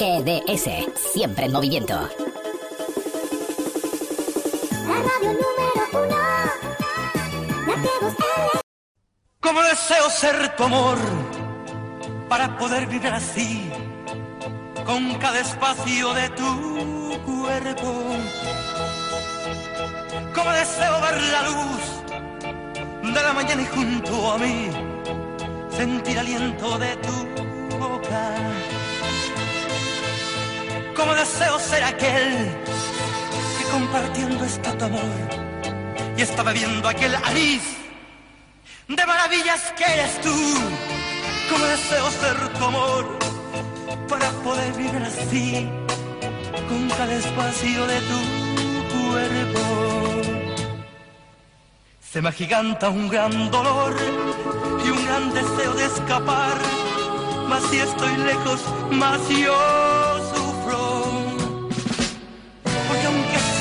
GDS, 0.02 0.68
siempre 0.96 1.44
en 1.44 1.52
movimiento. 1.52 1.94
La 4.88 4.94
radio 4.94 5.32
número 5.32 5.84
uno, 5.92 6.16
la 7.68 7.74
que 7.74 7.88
vos 8.00 8.14
elegís. 8.18 8.60
Como 9.40 9.62
deseo 9.62 10.10
ser 10.10 10.56
tu 10.56 10.64
amor 10.64 10.98
para 12.28 12.58
poder 12.58 12.88
vivir 12.88 13.12
así 13.12 13.70
con 14.84 15.14
cada 15.20 15.38
espacio 15.38 16.14
de 16.14 16.28
tu 16.30 17.20
cuerpo. 17.24 17.92
Como 20.34 20.50
deseo 20.50 21.00
ver 21.00 21.22
la 21.30 21.42
luz 21.42 23.14
de 23.14 23.22
la 23.22 23.32
mañana 23.34 23.62
y 23.62 23.66
junto 23.66 24.32
a 24.32 24.38
mí 24.38 24.68
sentir 25.70 26.18
aliento 26.18 26.76
de 26.78 26.96
tu 26.96 27.78
boca. 27.78 28.81
Como 30.96 31.14
deseo 31.14 31.58
ser 31.58 31.84
aquel 31.84 32.50
que 33.58 33.64
compartiendo 33.70 34.44
está 34.44 34.76
tu 34.76 34.84
amor 34.84 35.02
y 36.16 36.22
está 36.22 36.42
bebiendo 36.42 36.86
aquel 36.88 37.14
anís 37.14 37.62
de 38.88 39.06
maravillas 39.06 39.72
que 39.76 39.84
eres 39.84 40.20
tú. 40.20 40.34
Como 41.50 41.64
deseo 41.64 42.10
ser 42.10 42.48
tu 42.58 42.64
amor 42.64 43.18
para 44.08 44.30
poder 44.44 44.72
vivir 44.74 45.02
así 45.02 45.68
con 46.68 46.88
cada 46.90 47.14
espacio 47.14 47.86
de 47.86 48.00
tu 48.00 48.20
cuerpo. 48.94 49.62
Se 52.00 52.20
me 52.20 52.28
agiganta 52.28 52.90
un 52.90 53.08
gran 53.08 53.50
dolor 53.50 53.96
y 54.84 54.90
un 54.90 55.06
gran 55.06 55.32
deseo 55.32 55.72
de 55.72 55.86
escapar, 55.86 56.58
mas 57.48 57.62
si 57.70 57.78
estoy 57.78 58.16
lejos, 58.18 58.60
más 58.90 59.20
yo 59.30 60.41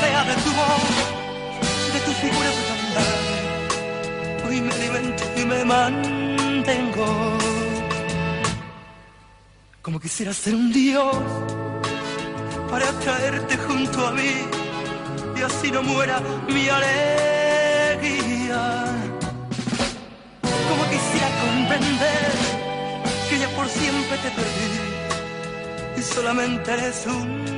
sea 0.01 0.21
de 0.23 0.35
tu 0.43 0.51
voz, 0.61 0.83
de 1.93 1.99
tu 2.07 2.11
figura 2.23 2.49
andar, 2.75 3.17
hoy 4.47 4.57
me 4.61 4.71
alimento 4.73 5.23
y 5.39 5.43
me 5.51 5.59
mantengo. 5.73 7.07
Como 9.81 9.99
quisiera 9.99 10.33
ser 10.33 10.55
un 10.55 10.71
dios 10.73 11.15
para 12.71 12.87
traerte 13.03 13.57
junto 13.67 14.07
a 14.07 14.11
mí 14.11 14.33
y 15.37 15.41
así 15.49 15.67
no 15.71 15.81
muera 15.83 16.17
mi 16.55 16.63
alegría. 16.77 18.61
Como 20.69 20.83
quisiera 20.93 21.29
comprender 21.45 22.31
que 23.27 23.35
ya 23.43 23.49
por 23.57 23.67
siempre 23.67 24.15
te 24.23 24.29
perdí 24.37 24.71
y 25.99 26.01
solamente 26.01 26.67
eres 26.73 27.05
un 27.05 27.50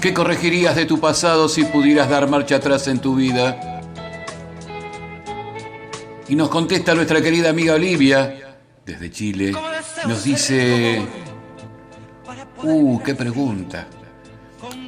¿Qué 0.00 0.12
corregirías 0.12 0.76
de 0.76 0.84
tu 0.84 1.00
pasado 1.00 1.48
si 1.48 1.64
pudieras 1.64 2.08
dar 2.08 2.28
marcha 2.28 2.56
atrás 2.56 2.86
en 2.86 2.98
tu 2.98 3.16
vida? 3.16 3.80
Y 6.28 6.36
nos 6.36 6.48
contesta 6.48 6.94
nuestra 6.94 7.22
querida 7.22 7.50
amiga 7.50 7.74
Olivia, 7.74 8.56
desde 8.84 9.10
Chile. 9.10 9.52
Nos 10.06 10.24
dice, 10.24 11.02
uh, 12.62 13.02
qué 13.02 13.14
pregunta. 13.14 13.86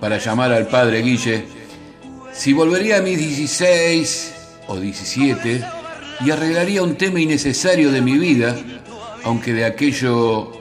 Para 0.01 0.19
llamar 0.19 0.53
al 0.53 0.69
padre 0.69 1.01
Guille, 1.03 1.45
si 2.33 2.53
volvería 2.53 2.99
a 2.99 3.03
mis 3.03 3.19
16 3.19 4.35
o 4.69 4.79
17 4.79 5.65
y 6.25 6.31
arreglaría 6.31 6.83
un 6.83 6.97
tema 6.97 7.21
innecesario 7.21 7.91
de 7.91 8.03
mi 8.03 8.19
vida, 8.19 8.57
aunque 9.25 9.53
de 9.53 9.65
aquello 9.65 10.53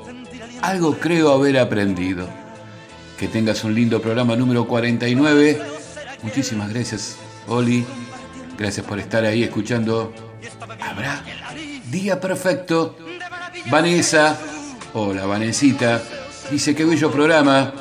algo 0.61 0.97
creo 0.97 1.31
haber 1.31 1.59
aprendido. 1.59 2.36
Que 3.17 3.27
tengas 3.27 3.63
un 3.63 3.73
lindo 3.73 4.01
programa 4.01 4.35
número 4.35 4.67
49. 4.67 5.59
Muchísimas 6.23 6.69
gracias, 6.69 7.17
Oli. 7.47 7.85
Gracias 8.57 8.85
por 8.85 8.99
estar 8.99 9.25
ahí 9.25 9.43
escuchando. 9.43 10.13
Habrá 10.79 11.23
día 11.89 12.19
perfecto. 12.19 12.97
Vanessa, 13.69 14.37
hola 14.93 15.25
Vanesita, 15.25 16.01
dice 16.51 16.75
que 16.75 16.85
bello 16.85 17.11
programa. 17.11 17.73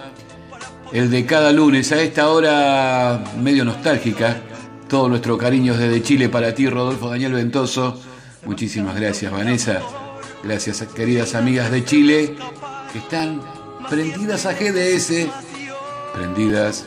El 0.92 1.10
de 1.10 1.26
cada 1.26 1.52
lunes 1.52 1.92
a 1.92 2.00
esta 2.00 2.30
hora 2.30 3.22
medio 3.40 3.64
nostálgica. 3.64 4.40
Todo 4.88 5.08
nuestro 5.08 5.36
cariño 5.36 5.76
desde 5.76 6.02
Chile 6.02 6.28
para 6.28 6.54
ti, 6.54 6.68
Rodolfo 6.68 7.10
Daniel 7.10 7.32
Ventoso. 7.32 8.00
Muchísimas 8.44 8.96
gracias, 8.96 9.32
Vanessa. 9.32 9.82
Gracias, 10.42 10.82
queridas 10.94 11.34
amigas 11.34 11.70
de 11.70 11.84
Chile 11.84 12.36
que 12.92 12.98
están 12.98 13.55
prendidas 13.88 14.46
a 14.46 14.52
GDS, 14.52 15.28
prendidas. 16.14 16.84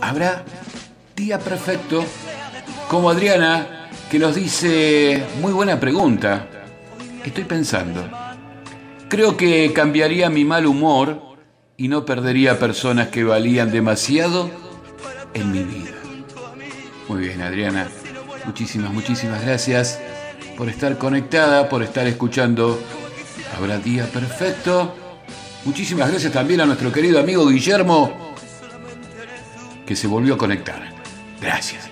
Habrá 0.00 0.44
día 1.16 1.38
perfecto, 1.38 2.04
como 2.88 3.10
Adriana, 3.10 3.88
que 4.10 4.18
nos 4.18 4.34
dice, 4.34 5.24
muy 5.40 5.52
buena 5.52 5.80
pregunta. 5.80 6.48
Estoy 7.24 7.44
pensando, 7.44 8.06
creo 9.08 9.36
que 9.36 9.72
cambiaría 9.72 10.28
mi 10.28 10.44
mal 10.44 10.66
humor 10.66 11.22
y 11.76 11.88
no 11.88 12.04
perdería 12.04 12.58
personas 12.58 13.08
que 13.08 13.24
valían 13.24 13.70
demasiado 13.70 14.50
en 15.32 15.50
mi 15.50 15.62
vida. 15.62 15.92
Muy 17.08 17.20
bien, 17.20 17.42
Adriana. 17.42 17.88
Muchísimas, 18.44 18.92
muchísimas 18.92 19.42
gracias 19.42 19.98
por 20.56 20.68
estar 20.68 20.98
conectada, 20.98 21.68
por 21.68 21.82
estar 21.82 22.06
escuchando. 22.06 22.78
Habrá 23.56 23.78
día 23.78 24.06
perfecto. 24.06 24.94
Muchísimas 25.64 26.10
gracias 26.10 26.32
también 26.32 26.60
a 26.60 26.66
nuestro 26.66 26.92
querido 26.92 27.18
amigo 27.18 27.46
Guillermo, 27.46 28.34
que 29.86 29.96
se 29.96 30.06
volvió 30.06 30.34
a 30.34 30.38
conectar. 30.38 30.92
Gracias. 31.40 31.88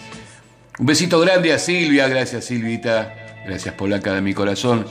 Un 0.78 0.86
besito 0.86 1.18
grande 1.20 1.52
a 1.52 1.58
Silvia, 1.58 2.06
gracias 2.08 2.44
Silvita, 2.44 3.14
gracias 3.46 3.74
polaca 3.74 4.14
de 4.14 4.20
mi 4.20 4.34
corazón. 4.34 4.86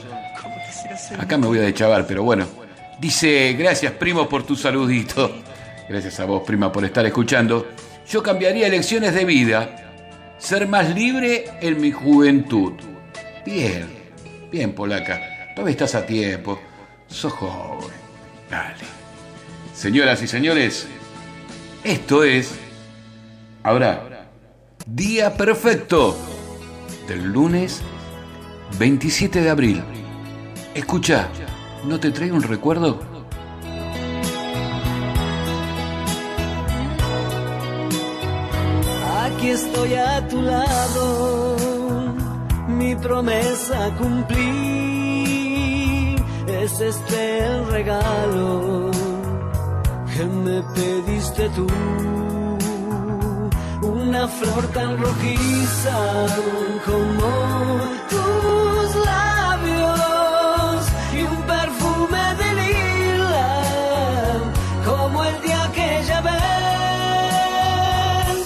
Acá 1.18 1.38
me 1.38 1.46
voy 1.46 1.58
a 1.58 1.62
dechavar, 1.62 2.06
pero 2.06 2.24
bueno. 2.24 2.46
Dice, 3.00 3.54
gracias 3.54 3.92
primo 3.92 4.28
por 4.28 4.44
tu 4.44 4.56
saludito. 4.56 5.42
Gracias 5.88 6.20
a 6.20 6.24
vos, 6.24 6.42
prima, 6.44 6.70
por 6.72 6.84
estar 6.84 7.04
escuchando. 7.06 7.68
Yo 8.08 8.22
cambiaría 8.22 8.66
elecciones 8.66 9.14
de 9.14 9.24
vida. 9.24 10.36
Ser 10.38 10.66
más 10.66 10.92
libre 10.94 11.44
en 11.60 11.80
mi 11.80 11.92
juventud. 11.92 12.72
Bien, 13.44 13.86
bien, 14.50 14.72
polaca. 14.72 15.20
Todavía 15.54 15.72
estás 15.72 15.94
a 15.94 16.06
tiempo. 16.06 16.60
Sos 17.08 17.32
joven. 17.32 18.01
Dale. 18.52 18.84
Señoras 19.74 20.22
y 20.22 20.28
señores, 20.28 20.86
esto 21.84 22.22
es. 22.22 22.52
Ahora, 23.62 24.28
día 24.84 25.38
perfecto 25.38 26.14
del 27.08 27.32
lunes 27.32 27.80
27 28.78 29.40
de 29.40 29.48
abril. 29.48 29.82
Escucha, 30.74 31.28
¿no 31.86 31.98
te 31.98 32.10
trae 32.10 32.30
un 32.30 32.42
recuerdo? 32.42 33.00
Aquí 39.24 39.48
estoy 39.48 39.94
a 39.94 40.28
tu 40.28 40.42
lado, 40.42 41.56
mi 42.68 42.94
promesa 42.96 43.96
cumplí. 43.96 44.81
Es 46.62 46.80
este 46.80 47.44
el 47.44 47.66
regalo 47.66 48.90
que 50.14 50.24
me 50.24 50.62
pediste 50.76 51.48
tú. 51.56 51.66
Una 53.82 54.28
flor 54.28 54.68
tan 54.68 54.96
rojiza 54.96 55.98
como 56.86 57.30
tus 58.12 58.94
labios 59.10 60.80
y 61.18 61.22
un 61.32 61.42
perfume 61.54 62.24
de 62.40 62.48
lila 62.60 63.50
como 64.86 65.24
el 65.24 65.36
día 65.42 65.62
que 65.74 65.88
ya 66.06 66.20
ven. 66.20 66.38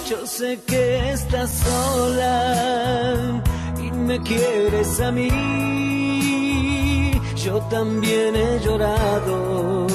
Yo 0.09 0.27
sé 0.27 0.59
que 0.67 1.13
estás 1.13 1.51
sola 1.51 3.43
y 3.79 3.91
me 3.91 4.19
quieres 4.23 5.01
a 5.01 5.13
mí. 5.13 6.76
Yo 7.47 7.61
también 7.71 8.35
he 8.35 8.59
llorado, 8.59 9.87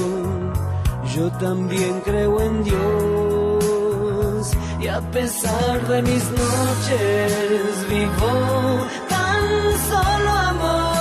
yo 1.13 1.29
también 1.33 1.99
creo 1.99 2.39
en 2.39 2.63
Dios. 2.63 4.51
Y 4.79 4.87
a 4.87 5.01
pesar 5.11 5.85
de 5.85 6.01
mis 6.01 6.23
noches 6.31 7.89
vivo 7.89 8.87
tan 9.09 9.43
solo 9.89 10.29
amor 10.29 11.00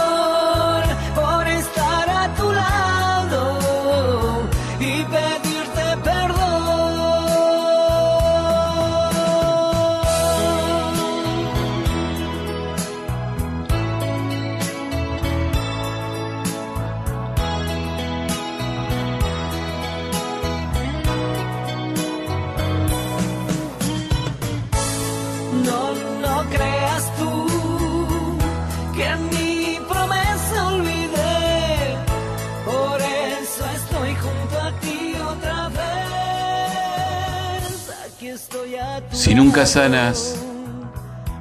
Si 39.30 39.36
nunca 39.36 39.64
sanas 39.64 40.34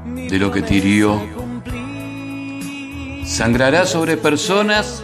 de 0.05 0.37
lo 0.37 0.51
que 0.51 0.61
te 0.61 0.75
hirió, 0.75 1.19
sangrará 3.25 3.87
sobre 3.87 4.15
personas 4.15 5.03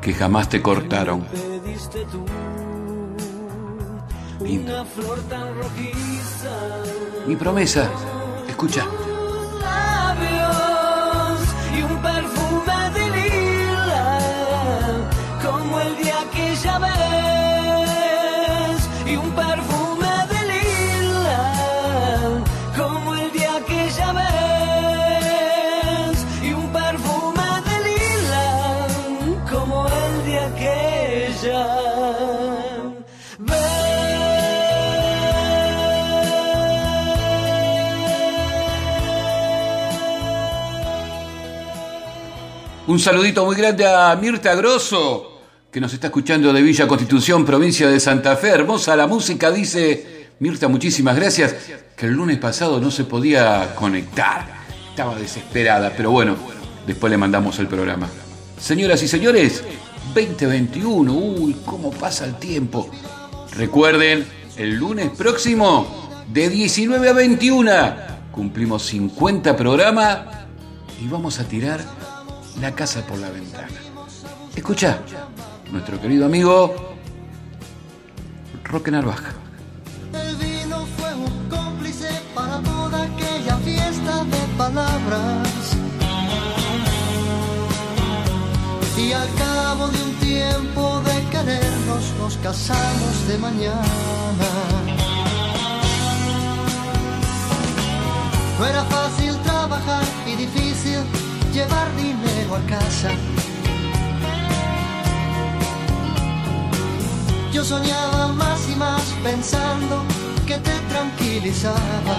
que 0.00 0.14
jamás 0.14 0.48
te 0.48 0.62
cortaron. 0.62 1.26
Mi 7.26 7.36
promesa, 7.36 7.90
escucha. 8.48 8.86
Un 42.92 42.98
saludito 42.98 43.46
muy 43.46 43.56
grande 43.56 43.86
a 43.86 44.14
Mirta 44.16 44.54
Grosso, 44.54 45.40
que 45.72 45.80
nos 45.80 45.94
está 45.94 46.08
escuchando 46.08 46.52
de 46.52 46.60
Villa 46.60 46.86
Constitución, 46.86 47.42
provincia 47.42 47.88
de 47.88 47.98
Santa 47.98 48.36
Fe. 48.36 48.50
Hermosa 48.50 48.94
la 48.94 49.06
música, 49.06 49.50
dice 49.50 50.28
Mirta, 50.40 50.68
muchísimas 50.68 51.16
gracias. 51.16 51.56
Que 51.96 52.04
el 52.04 52.12
lunes 52.12 52.36
pasado 52.36 52.78
no 52.80 52.90
se 52.90 53.04
podía 53.04 53.74
conectar. 53.76 54.46
Estaba 54.90 55.14
desesperada, 55.14 55.94
pero 55.96 56.10
bueno, 56.10 56.36
después 56.86 57.10
le 57.10 57.16
mandamos 57.16 57.58
el 57.60 57.66
programa. 57.66 58.10
Señoras 58.60 59.02
y 59.02 59.08
señores, 59.08 59.64
2021, 60.14 61.14
uy, 61.14 61.56
cómo 61.64 61.92
pasa 61.92 62.26
el 62.26 62.34
tiempo. 62.34 62.90
Recuerden, 63.56 64.26
el 64.58 64.74
lunes 64.74 65.08
próximo, 65.16 66.10
de 66.30 66.50
19 66.50 67.08
a 67.08 67.12
21, 67.14 67.72
cumplimos 68.32 68.84
50 68.84 69.56
programas 69.56 70.18
y 71.02 71.08
vamos 71.08 71.40
a 71.40 71.48
tirar 71.48 72.01
la 72.60 72.72
casa 72.74 73.04
por 73.06 73.18
la 73.18 73.30
ventana. 73.30 73.68
Escucha, 74.54 74.98
nuestro 75.70 76.00
querido 76.00 76.26
amigo 76.26 76.74
Roque 78.64 78.90
Narvaja. 78.90 79.32
El 80.12 80.36
vino 80.36 80.86
fue 80.98 81.14
un 81.14 81.48
cómplice 81.48 82.08
para 82.34 82.60
toda 82.60 83.04
aquella 83.04 83.56
fiesta 83.58 84.24
de 84.24 84.56
palabras. 84.56 85.48
Y 88.96 89.12
al 89.12 89.28
cabo 89.34 89.88
de 89.88 90.02
un 90.02 90.14
tiempo 90.20 91.02
de 91.04 91.30
querernos 91.30 92.12
nos 92.18 92.36
casamos 92.36 93.28
de 93.28 93.38
mañana. 93.38 94.48
No 98.58 98.66
era 98.66 98.84
fácil 98.84 99.36
trabajar 99.42 100.04
y 100.26 100.36
difícil 100.36 101.00
llevar 101.52 101.94
dinero 101.96 102.56
a 102.56 102.60
casa. 102.66 103.10
Yo 107.52 107.62
soñaba 107.62 108.28
más 108.28 108.68
y 108.70 108.76
más 108.76 109.02
pensando 109.22 110.02
que 110.46 110.56
te 110.56 110.74
tranquilizaba. 110.88 112.16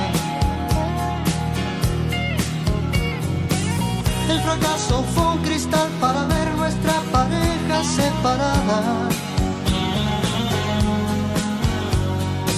El 4.30 4.40
fracaso 4.42 5.04
fue 5.14 5.26
un 5.26 5.38
cristal 5.40 5.90
para 6.00 6.26
ver 6.26 6.54
nuestra 6.56 6.94
pareja 7.12 7.84
separada. 7.84 9.10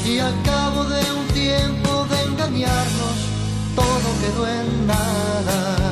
Y 0.05 0.19
al 0.19 0.35
cabo 0.43 0.83
de 0.83 1.01
un 1.19 1.27
tiempo 1.33 2.05
de 2.11 2.21
engañarnos, 2.23 3.17
todo 3.75 4.07
quedó 4.21 4.47
en 4.47 4.87
nada. 4.87 5.84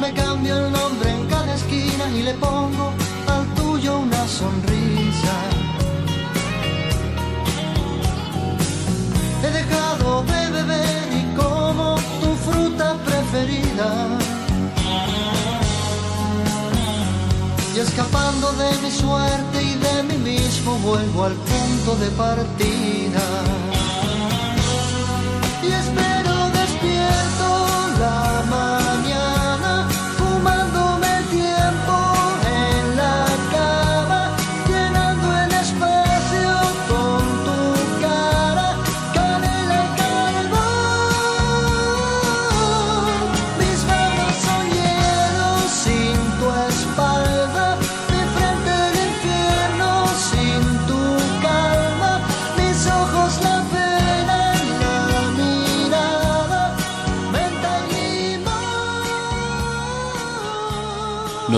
Me 0.00 0.12
cambio 0.12 0.58
el 0.58 0.72
nombre 0.72 1.08
en 1.08 1.26
cada 1.28 1.54
esquina 1.54 2.10
y 2.10 2.22
le 2.22 2.34
pongo 2.34 2.92
al 3.28 3.46
tuyo 3.54 4.00
una 4.00 4.26
sonrisa. 4.26 5.36
He 9.44 9.50
dejado 9.50 10.24
de 10.24 10.50
beber 10.50 11.08
y 11.12 11.36
como 11.36 11.94
tu 12.20 12.34
fruta 12.44 12.96
preferida. 13.04 14.18
Y 17.76 17.78
escapando 17.78 18.52
de 18.54 18.70
mi 18.82 18.90
suerte 18.90 19.62
y 19.62 19.74
de 19.76 20.02
mí 20.02 20.32
mismo 20.32 20.76
vuelvo 20.78 21.24
al 21.24 21.34
punto 21.34 21.94
de 21.96 22.10
partida. 22.10 23.73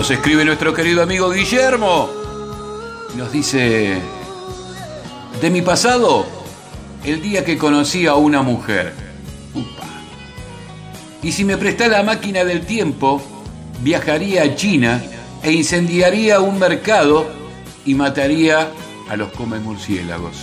Nos 0.07 0.15
escribe 0.15 0.45
nuestro 0.45 0.73
querido 0.73 1.03
amigo 1.03 1.29
Guillermo. 1.31 2.09
Nos 3.17 3.29
dice, 3.29 3.97
de 5.41 5.49
mi 5.49 5.61
pasado, 5.61 6.25
el 7.03 7.21
día 7.21 7.43
que 7.43 7.57
conocí 7.57 8.07
a 8.07 8.15
una 8.15 8.41
mujer. 8.41 8.93
Upa. 9.53 9.83
Y 11.21 11.33
si 11.33 11.43
me 11.43 11.57
presta 11.57 11.89
la 11.89 12.03
máquina 12.03 12.45
del 12.45 12.65
tiempo, 12.65 13.21
viajaría 13.81 14.43
a 14.43 14.55
China 14.55 15.03
e 15.43 15.51
incendiaría 15.51 16.39
un 16.39 16.57
mercado 16.57 17.27
y 17.85 17.93
mataría 17.93 18.71
a 19.09 19.17
los 19.17 19.33
come 19.33 19.59
murciélagos. 19.59 20.37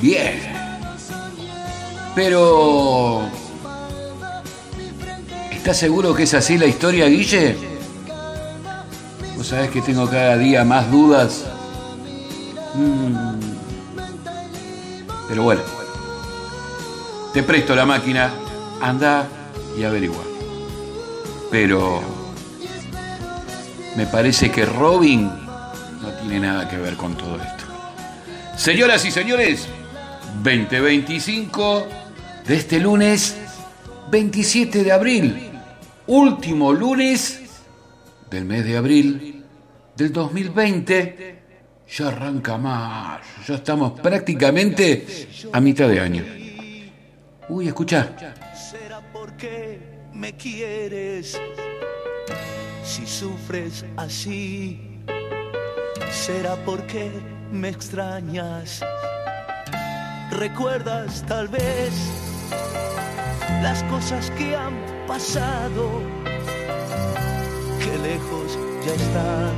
Bien. 0.00 0.40
Pero... 2.14 3.22
¿Estás 5.50 5.76
seguro 5.76 6.14
que 6.14 6.22
es 6.22 6.34
así 6.34 6.56
la 6.56 6.66
historia, 6.66 7.06
Guille? 7.06 7.69
Vos 9.40 9.46
sabés 9.46 9.70
que 9.70 9.80
tengo 9.80 10.06
cada 10.06 10.36
día 10.36 10.66
más 10.66 10.90
dudas. 10.90 11.46
Mm. 12.74 13.40
Pero 15.28 15.44
bueno. 15.44 15.62
Te 17.32 17.42
presto 17.42 17.74
la 17.74 17.86
máquina, 17.86 18.34
anda 18.82 19.26
y 19.78 19.82
averigua. 19.82 20.22
Pero 21.50 22.02
me 23.96 24.04
parece 24.04 24.50
que 24.50 24.66
Robin 24.66 25.24
no 26.02 26.08
tiene 26.20 26.40
nada 26.40 26.68
que 26.68 26.76
ver 26.76 26.98
con 26.98 27.16
todo 27.16 27.36
esto. 27.36 27.64
Señoras 28.58 29.06
y 29.06 29.10
señores, 29.10 29.68
2025 30.42 31.86
de 32.46 32.56
este 32.56 32.78
lunes 32.78 33.38
27 34.10 34.84
de 34.84 34.92
abril, 34.92 35.50
último 36.06 36.74
lunes 36.74 37.40
del 38.30 38.44
mes 38.44 38.64
de 38.64 38.76
abril 38.76 39.44
del 39.96 40.12
2020. 40.12 41.40
Ya 41.88 42.08
arranca 42.08 42.56
más, 42.56 43.20
ya 43.46 43.56
estamos 43.56 43.98
prácticamente 44.00 45.04
a 45.52 45.60
mitad 45.60 45.88
de 45.88 46.00
año. 46.00 46.24
Uy, 47.48 47.66
escucha. 47.66 48.14
Será 48.54 49.00
porque 49.12 49.80
me 50.14 50.36
quieres 50.36 51.40
si 52.84 53.06
sufres 53.06 53.84
así. 53.96 54.80
Será 56.12 56.54
porque 56.64 57.10
me 57.50 57.68
extrañas. 57.68 58.84
Recuerdas 60.30 61.24
tal 61.26 61.48
vez 61.48 61.92
las 63.62 63.82
cosas 63.84 64.30
que 64.32 64.54
han 64.54 64.74
pasado. 65.08 66.02
Lejos 68.02 68.58
ya 68.84 68.94
están, 68.94 69.54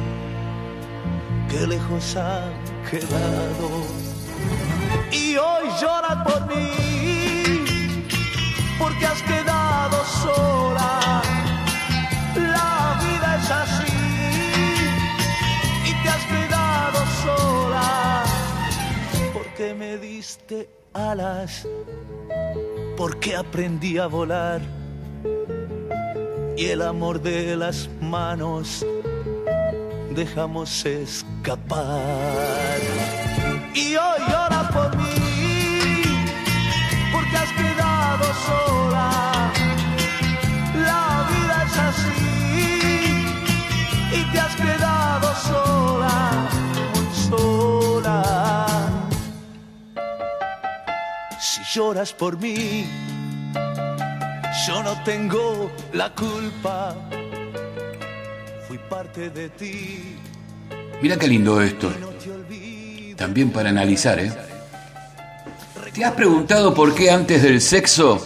qué 1.48 1.66
lejos 1.66 2.16
han 2.16 2.52
quedado. 2.90 3.68
Y 5.12 5.36
hoy 5.36 5.68
lloras 5.80 6.18
por 6.26 6.46
mí, 6.48 6.70
porque 8.78 9.06
has 9.06 9.22
quedado 9.22 10.04
sola. 10.04 11.22
La 12.34 12.98
vida 13.00 13.36
es 13.40 13.50
así, 13.50 13.92
y 15.86 16.02
te 16.02 16.08
has 16.08 16.24
quedado 16.26 16.98
sola. 17.24 18.24
Porque 19.32 19.72
me 19.74 19.98
diste 19.98 20.68
alas, 20.92 21.66
porque 22.96 23.36
aprendí 23.36 23.98
a 23.98 24.08
volar. 24.08 24.60
Y 26.62 26.66
el 26.66 26.82
amor 26.82 27.20
de 27.20 27.56
las 27.56 27.88
manos 28.00 28.86
dejamos 30.14 30.86
escapar. 30.86 32.00
Y 33.74 33.96
hoy 33.96 34.20
llora 34.28 34.70
por 34.72 34.96
mí, 34.96 36.04
porque 37.12 37.36
has 37.36 37.52
quedado 37.62 38.24
sola. 38.46 39.52
La 40.86 41.26
vida 41.32 41.64
es 41.66 41.76
así, 41.88 42.22
y 44.18 44.32
te 44.32 44.38
has 44.38 44.54
quedado 44.54 45.34
sola, 45.34 46.48
sola. 47.28 48.22
Si 51.40 51.60
lloras 51.74 52.12
por 52.12 52.38
mí, 52.38 52.86
yo 54.66 54.82
no 54.82 55.02
tengo 55.02 55.70
la 55.92 56.10
culpa. 56.10 56.94
Fui 58.68 58.78
parte 58.78 59.30
de 59.30 59.48
ti. 59.48 60.16
Mira 61.00 61.16
qué 61.16 61.26
lindo 61.26 61.60
esto. 61.60 61.90
También 63.16 63.50
para 63.50 63.70
analizar, 63.70 64.20
¿eh? 64.20 64.32
¿Te 65.92 66.04
has 66.04 66.12
preguntado 66.12 66.72
por 66.72 66.94
qué 66.94 67.10
antes 67.10 67.42
del 67.42 67.60
sexo 67.60 68.24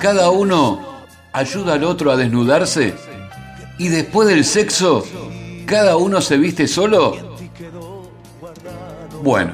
cada 0.00 0.30
uno 0.30 1.04
ayuda 1.32 1.74
al 1.74 1.84
otro 1.84 2.10
a 2.10 2.16
desnudarse? 2.16 2.94
¿Y 3.78 3.88
después 3.88 4.28
del 4.28 4.44
sexo 4.44 5.04
cada 5.66 5.96
uno 5.96 6.20
se 6.20 6.36
viste 6.38 6.68
solo? 6.68 7.36
Bueno, 9.22 9.52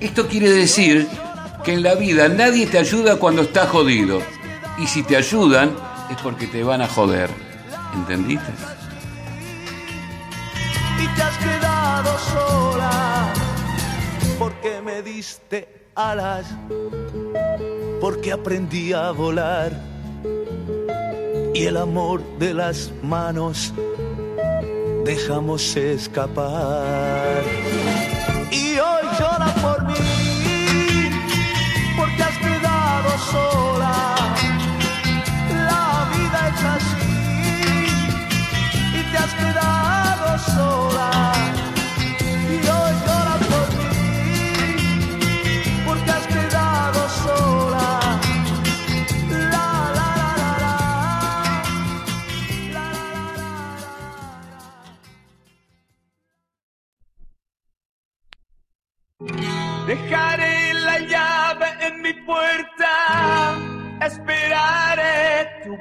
esto 0.00 0.26
quiere 0.26 0.50
decir 0.50 1.06
que 1.64 1.74
en 1.74 1.82
la 1.82 1.94
vida 1.94 2.28
nadie 2.28 2.66
te 2.66 2.78
ayuda 2.78 3.16
cuando 3.16 3.42
estás 3.42 3.68
jodido. 3.68 4.20
Y 4.78 4.86
si 4.86 5.02
te 5.02 5.16
ayudan 5.16 5.74
es 6.10 6.16
porque 6.22 6.46
te 6.46 6.62
van 6.62 6.82
a 6.82 6.88
joder. 6.88 7.30
¿Entendiste? 7.94 8.52
y 10.98 11.08
te 11.08 11.22
has 11.22 11.36
quedado 11.38 12.18
sola 12.18 13.32
porque 14.38 14.80
me 14.82 15.02
diste 15.02 15.88
alas 15.94 16.46
porque 18.00 18.32
aprendí 18.32 18.92
a 18.92 19.10
volar 19.10 19.72
y 21.54 21.64
el 21.64 21.76
amor 21.76 22.22
de 22.38 22.54
las 22.54 22.92
manos 23.02 23.72
dejamos 25.04 25.76
escapar 25.76 27.42
y 28.50 28.78
hoy 28.78 29.06
llora 29.18 29.54
por 29.62 29.85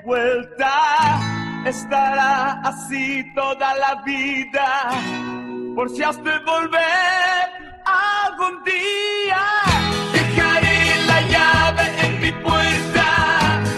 vuelta. 0.04 1.20
Estará 1.66 2.62
así 2.62 3.24
toda 3.34 3.74
la 3.76 4.02
vida, 4.04 4.68
por 5.76 5.90
si 5.90 6.04
has 6.04 6.18
de 6.24 6.38
volver 6.40 7.46
algún 7.86 8.64
día. 8.64 9.42
Dejaré 10.14 11.06
la 11.08 11.22
llave 11.34 11.86
en 12.06 12.22
mi 12.22 12.32
puerta, 12.32 13.08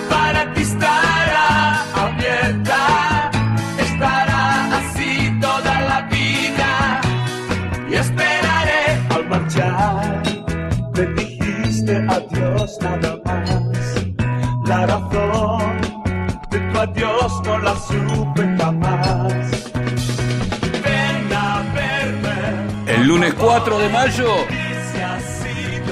para 0.10 0.54
ti 0.54 0.62
estará 0.64 1.84
abierta. 2.06 3.32
Estará 3.80 4.78
así 4.80 5.40
toda 5.40 5.82
la 5.82 6.02
vida 6.02 7.02
y 7.90 7.94
esperaré 7.96 8.84
al 9.16 9.30
marchar. 9.30 10.24
Me 10.94 11.06
dijiste 11.22 12.06
adiós 12.10 12.78
nada 12.82 13.18
más. 13.24 13.50
La 14.68 14.86
razón 14.86 15.27
adiós 16.78 17.42
no 17.44 17.58
la 17.60 17.76
supe 17.76 18.56
jamás. 18.58 19.72
Ven 20.84 21.34
a 21.34 21.64
verme. 21.74 22.94
El 22.94 23.08
lunes 23.08 23.34
4 23.34 23.80
de 23.80 23.90
mayo 23.90 24.30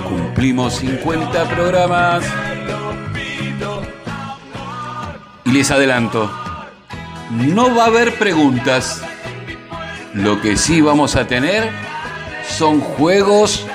cumplimos 0.08 0.76
50 0.76 1.44
programas. 1.46 2.24
Y 5.46 5.52
les 5.52 5.70
adelanto, 5.72 6.32
no 7.30 7.76
va 7.76 7.84
a 7.84 7.88
haber 7.88 8.18
preguntas. 8.18 9.02
Lo 10.14 10.42
que 10.42 10.58
sí 10.58 10.82
vamos 10.82 11.16
a 11.16 11.28
tener 11.28 11.70
son 12.48 12.80
juegos 12.80 13.66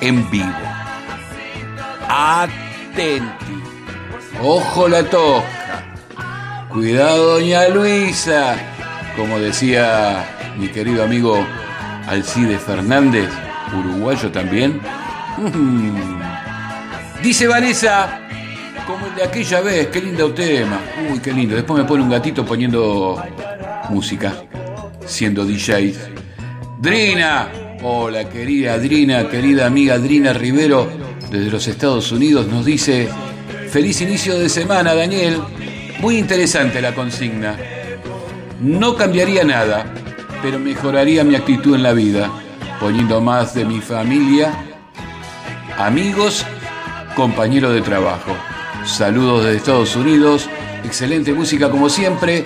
en 0.00 0.30
vivo. 0.30 0.52
Atenti. 2.08 3.22
Ojo 4.40 4.88
la 4.88 5.02
tosca. 5.02 5.57
Cuidado, 6.68 7.34
doña 7.34 7.68
Luisa. 7.68 8.56
Como 9.16 9.38
decía 9.38 10.54
mi 10.58 10.68
querido 10.68 11.02
amigo 11.02 11.44
Alcide 12.06 12.58
Fernández, 12.58 13.30
uruguayo 13.74 14.30
también. 14.30 14.80
Mm. 15.38 16.20
Dice 17.22 17.46
Vanessa, 17.46 18.20
como 18.86 19.06
el 19.06 19.14
de 19.14 19.24
aquella 19.24 19.60
vez, 19.60 19.86
qué 19.88 20.00
lindo 20.02 20.32
tema. 20.32 20.78
Uy, 21.10 21.20
qué 21.20 21.32
lindo. 21.32 21.54
Después 21.56 21.82
me 21.82 21.88
pone 21.88 22.02
un 22.02 22.10
gatito 22.10 22.44
poniendo 22.44 23.22
música, 23.88 24.34
siendo 25.06 25.46
DJ. 25.46 25.94
Drina, 26.80 27.48
hola 27.82 28.28
querida 28.28 28.78
Drina, 28.78 29.28
querida 29.28 29.66
amiga 29.66 29.98
Drina 29.98 30.32
Rivero, 30.34 30.90
desde 31.30 31.50
los 31.50 31.66
Estados 31.66 32.12
Unidos, 32.12 32.46
nos 32.46 32.64
dice, 32.64 33.08
feliz 33.70 34.00
inicio 34.00 34.38
de 34.38 34.48
semana, 34.48 34.94
Daniel. 34.94 35.40
Muy 36.00 36.16
interesante 36.16 36.80
la 36.80 36.94
consigna. 36.94 37.56
No 38.60 38.94
cambiaría 38.94 39.42
nada, 39.42 39.84
pero 40.40 40.58
mejoraría 40.60 41.24
mi 41.24 41.34
actitud 41.34 41.74
en 41.74 41.82
la 41.82 41.92
vida, 41.92 42.30
poniendo 42.78 43.20
más 43.20 43.52
de 43.54 43.64
mi 43.64 43.80
familia, 43.80 44.52
amigos, 45.76 46.46
compañeros 47.16 47.74
de 47.74 47.80
trabajo. 47.80 48.30
Saludos 48.84 49.44
desde 49.44 49.56
Estados 49.56 49.96
Unidos, 49.96 50.48
excelente 50.84 51.32
música 51.32 51.68
como 51.68 51.88
siempre, 51.88 52.44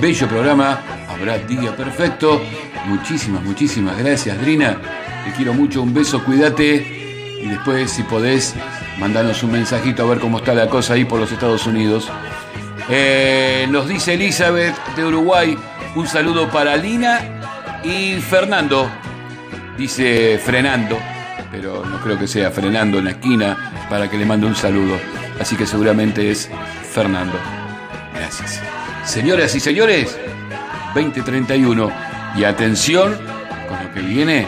bello 0.00 0.28
programa, 0.28 0.78
habrá 1.08 1.38
día 1.38 1.76
perfecto. 1.76 2.40
Muchísimas, 2.86 3.42
muchísimas 3.42 3.98
gracias, 3.98 4.40
Drina. 4.40 4.78
Te 5.24 5.32
quiero 5.32 5.54
mucho, 5.54 5.82
un 5.82 5.92
beso, 5.92 6.24
cuídate. 6.24 7.38
Y 7.42 7.48
después, 7.48 7.90
si 7.90 8.04
podés, 8.04 8.54
mandanos 9.00 9.42
un 9.42 9.52
mensajito 9.52 10.04
a 10.04 10.06
ver 10.06 10.20
cómo 10.20 10.38
está 10.38 10.54
la 10.54 10.68
cosa 10.68 10.94
ahí 10.94 11.04
por 11.04 11.18
los 11.18 11.32
Estados 11.32 11.66
Unidos. 11.66 12.08
Eh, 12.88 13.66
nos 13.70 13.88
dice 13.88 14.14
Elizabeth 14.14 14.74
de 14.96 15.04
Uruguay, 15.04 15.56
un 15.94 16.06
saludo 16.06 16.50
para 16.50 16.76
Lina 16.76 17.20
y 17.84 18.20
Fernando. 18.20 18.90
Dice 19.78 20.38
frenando, 20.44 20.98
pero 21.50 21.84
no 21.84 22.00
creo 22.00 22.18
que 22.18 22.26
sea 22.26 22.50
frenando 22.50 22.98
en 22.98 23.04
la 23.06 23.10
esquina 23.12 23.86
para 23.88 24.10
que 24.10 24.16
le 24.16 24.26
mande 24.26 24.46
un 24.46 24.56
saludo. 24.56 24.96
Así 25.40 25.56
que 25.56 25.66
seguramente 25.66 26.30
es 26.30 26.50
Fernando. 26.92 27.38
Gracias. 28.14 28.60
Señoras 29.04 29.54
y 29.54 29.60
señores, 29.60 30.18
2031. 30.94 31.90
Y 32.36 32.44
atención 32.44 33.16
con 33.68 33.84
lo 33.84 33.92
que 33.92 34.00
viene, 34.00 34.46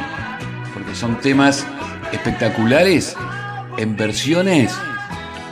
porque 0.72 0.94
son 0.94 1.20
temas 1.20 1.66
espectaculares 2.12 3.16
en 3.76 3.96
versiones 3.96 4.74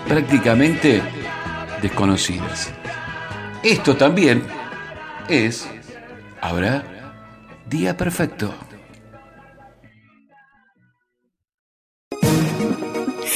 prácticamente 0.08 1.02
desconocidas. 1.82 2.72
Esto 3.62 3.96
también 3.96 4.44
es 5.28 5.68
Habrá 6.40 6.84
Día 7.66 7.96
Perfecto. 7.96 8.54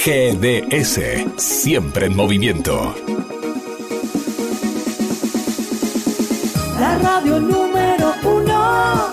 GDS, 0.05 1.01
siempre 1.37 2.07
en 2.07 2.15
movimiento. 2.15 2.95
La 6.79 6.99
radio 6.99 7.41
número 7.41 8.15
uno, 8.23 9.13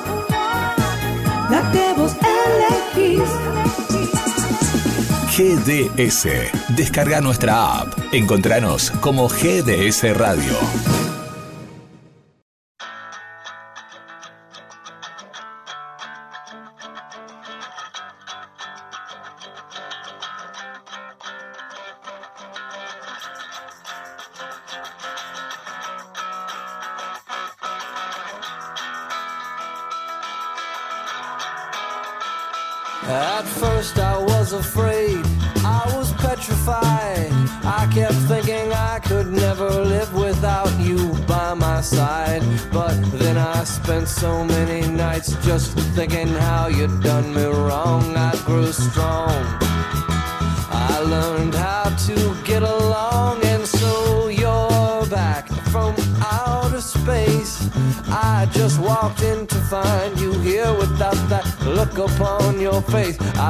la 1.50 1.72
que 1.72 1.94
vos 1.98 2.16
elegís. 2.96 3.30
GDS, 5.36 6.28
descarga 6.76 7.20
nuestra 7.20 7.80
app. 7.80 7.98
Encontranos 8.12 8.92
como 9.02 9.28
GDS 9.28 10.16
Radio. 10.16 11.03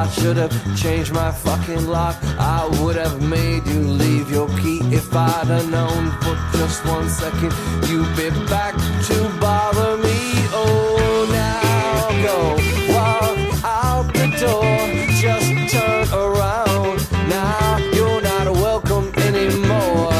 I 0.04 0.08
should 0.10 0.36
have 0.36 0.52
changed 0.76 1.14
my 1.14 1.32
fucking 1.32 1.86
lock. 1.86 2.16
I 2.38 2.68
would 2.78 2.94
have 2.96 3.22
made 3.22 3.66
you 3.66 3.80
leave 3.80 4.30
your 4.30 4.48
key 4.58 4.80
if 4.92 5.16
I'd 5.16 5.46
have 5.46 5.70
known 5.70 6.10
for 6.20 6.36
just 6.58 6.84
one 6.84 7.08
second 7.08 7.54
you'd 7.88 8.14
be 8.14 8.28
back 8.44 8.74
to 9.08 9.16
bother 9.40 9.96
me. 9.96 10.18
Oh, 10.52 11.24
now 11.32 12.22
go 12.28 12.38
walk 12.92 13.64
out 13.64 14.12
the 14.12 14.28
door. 14.44 15.06
Just 15.24 15.72
turn 15.72 16.06
around. 16.12 17.00
Now 17.30 17.78
you're 17.94 18.20
not 18.20 18.52
welcome 18.52 19.10
anymore. 19.16 20.12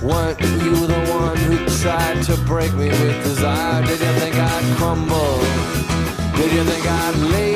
Weren't 0.00 0.40
you 0.40 0.86
the 0.86 1.02
one 1.20 1.36
who 1.36 1.66
tried 1.82 2.22
to 2.22 2.36
break 2.46 2.72
me 2.72 2.88
with 2.88 3.24
desire? 3.24 3.84
Did 3.84 4.00
you 4.00 4.12
think 4.20 4.36
I'd 4.36 4.76
crumble? 4.78 5.40
Did 6.34 6.50
you 6.50 6.64
think 6.64 6.86
I'd 6.86 7.16
lay 7.34 7.49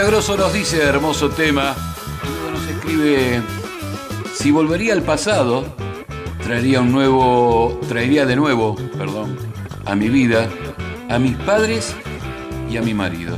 Mirza 0.00 0.12
Grosso 0.12 0.36
nos 0.38 0.54
dice, 0.54 0.82
hermoso 0.82 1.28
tema, 1.28 1.76
nos 2.50 2.66
escribe, 2.68 3.42
si 4.34 4.50
volvería 4.50 4.94
al 4.94 5.02
pasado, 5.02 5.66
traería 6.42 6.80
un 6.80 6.90
nuevo, 6.90 7.78
traería 7.86 8.24
de 8.24 8.34
nuevo, 8.34 8.76
perdón, 8.96 9.36
a 9.84 9.94
mi 9.94 10.08
vida, 10.08 10.48
a 11.10 11.18
mis 11.18 11.36
padres 11.36 11.94
y 12.70 12.78
a 12.78 12.82
mi 12.82 12.94
marido. 12.94 13.36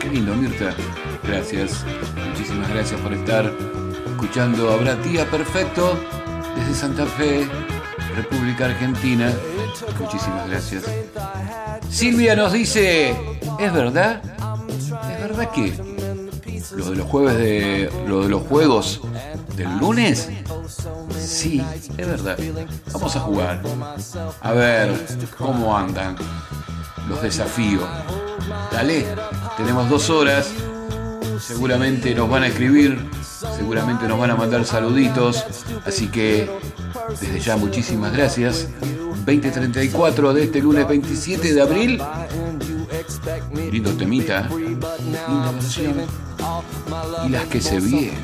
Qué 0.00 0.08
lindo, 0.08 0.34
Mirta. 0.34 0.74
Gracias, 1.22 1.84
muchísimas 2.28 2.68
gracias 2.70 3.00
por 3.00 3.12
estar 3.12 3.52
escuchando 4.04 4.72
Habrá 4.72 4.96
Día 4.96 5.30
Perfecto 5.30 5.96
desde 6.56 6.74
Santa 6.74 7.06
Fe, 7.06 7.46
República 8.16 8.64
Argentina. 8.64 9.32
Muchísimas 10.00 10.48
gracias. 10.48 10.82
Silvia 11.88 12.34
nos 12.34 12.52
dice, 12.52 13.16
¿es 13.60 13.72
verdad? 13.72 14.35
¿Es 15.36 15.40
verdad 15.40 15.52
que 15.52 16.76
lo 16.78 16.90
de 16.90 16.96
los 16.96 17.06
jueves 17.06 17.36
de 17.36 17.90
lo 18.08 18.22
de 18.22 18.28
los 18.30 18.42
juegos 18.44 19.02
del 19.54 19.68
lunes? 19.76 20.30
Sí, 21.14 21.62
es 21.98 22.06
verdad. 22.06 22.38
Vamos 22.90 23.16
a 23.16 23.20
jugar. 23.20 23.62
A 24.40 24.52
ver 24.52 24.94
cómo 25.36 25.76
andan 25.76 26.16
los 27.06 27.20
desafíos. 27.20 27.84
Dale, 28.72 29.04
tenemos 29.58 29.90
dos 29.90 30.08
horas. 30.08 30.48
Seguramente 31.38 32.14
nos 32.14 32.30
van 32.30 32.44
a 32.44 32.46
escribir, 32.46 32.98
seguramente 33.58 34.08
nos 34.08 34.18
van 34.18 34.30
a 34.30 34.36
mandar 34.36 34.64
saluditos. 34.64 35.44
Así 35.84 36.08
que 36.08 36.48
desde 37.20 37.40
ya 37.40 37.58
muchísimas 37.58 38.14
gracias. 38.14 38.68
2034 39.26 40.32
de 40.32 40.44
este 40.44 40.62
lunes 40.62 40.88
27 40.88 41.52
de 41.52 41.60
abril. 41.60 42.02
Lindo 43.70 43.92
temita. 43.92 44.48
Linda 44.48 44.96
canción. 45.44 45.94
Y 47.26 47.28
las 47.28 47.44
que 47.46 47.60
se 47.60 47.80
vienen. 47.80 48.18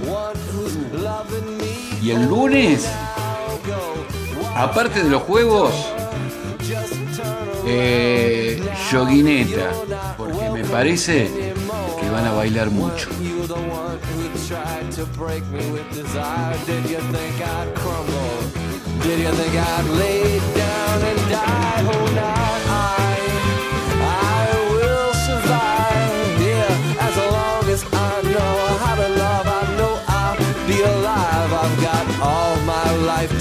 Y 2.02 2.10
el 2.10 2.26
lunes, 2.26 2.88
aparte 4.56 5.02
de 5.04 5.10
los 5.10 5.22
juegos, 5.22 5.72
eh, 7.66 8.60
yoguineta. 8.90 9.70
Porque 10.16 10.50
me 10.50 10.64
parece 10.64 11.52
que 12.00 12.10
van 12.10 12.26
a 12.26 12.32
bailar 12.32 12.70
mucho. 12.70 13.08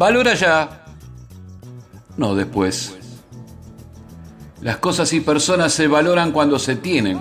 Valora 0.00 0.32
ya, 0.32 0.82
no 2.16 2.34
después. 2.34 2.96
Las 4.62 4.78
cosas 4.78 5.12
y 5.12 5.20
personas 5.20 5.74
se 5.74 5.88
valoran 5.88 6.32
cuando 6.32 6.58
se 6.58 6.76
tienen, 6.76 7.20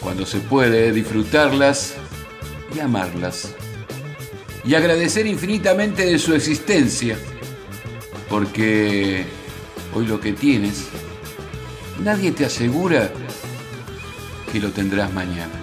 cuando 0.00 0.26
se 0.26 0.40
puede 0.40 0.90
disfrutarlas 0.90 1.94
y 2.74 2.80
amarlas, 2.80 3.54
y 4.64 4.74
agradecer 4.74 5.28
infinitamente 5.28 6.06
de 6.06 6.18
su 6.18 6.34
existencia, 6.34 7.16
porque 8.28 9.24
hoy 9.94 10.06
lo 10.08 10.18
que 10.18 10.32
tienes, 10.32 10.88
nadie 12.02 12.32
te 12.32 12.46
asegura 12.46 13.12
que 14.50 14.58
lo 14.58 14.70
tendrás 14.70 15.12
mañana. 15.12 15.54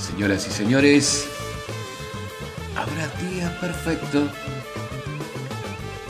Señoras 0.00 0.46
y 0.48 0.52
señores, 0.52 1.33
día 3.20 3.50
perfecto. 3.60 4.28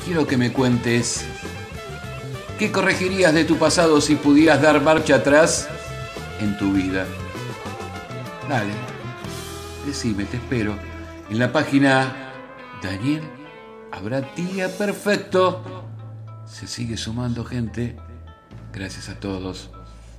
Quiero 0.04 0.26
que 0.26 0.36
me 0.36 0.52
cuentes 0.52 1.24
qué 2.58 2.70
corregirías 2.70 3.32
de 3.34 3.44
tu 3.44 3.56
pasado 3.56 4.00
si 4.00 4.16
pudieras 4.16 4.60
dar 4.60 4.80
marcha 4.82 5.16
atrás 5.16 5.68
en 6.40 6.56
tu 6.58 6.72
vida. 6.72 7.06
Dale, 8.48 8.72
decime, 9.86 10.24
te 10.24 10.36
espero. 10.36 10.76
En 11.30 11.38
la 11.38 11.52
página 11.52 12.32
Daniel, 12.82 13.22
habrá 13.90 14.20
día 14.20 14.68
perfecto. 14.68 15.84
Se 16.46 16.66
sigue 16.66 16.96
sumando 16.96 17.44
gente. 17.44 17.96
Gracias 18.72 19.08
a 19.08 19.18
todos. 19.18 19.70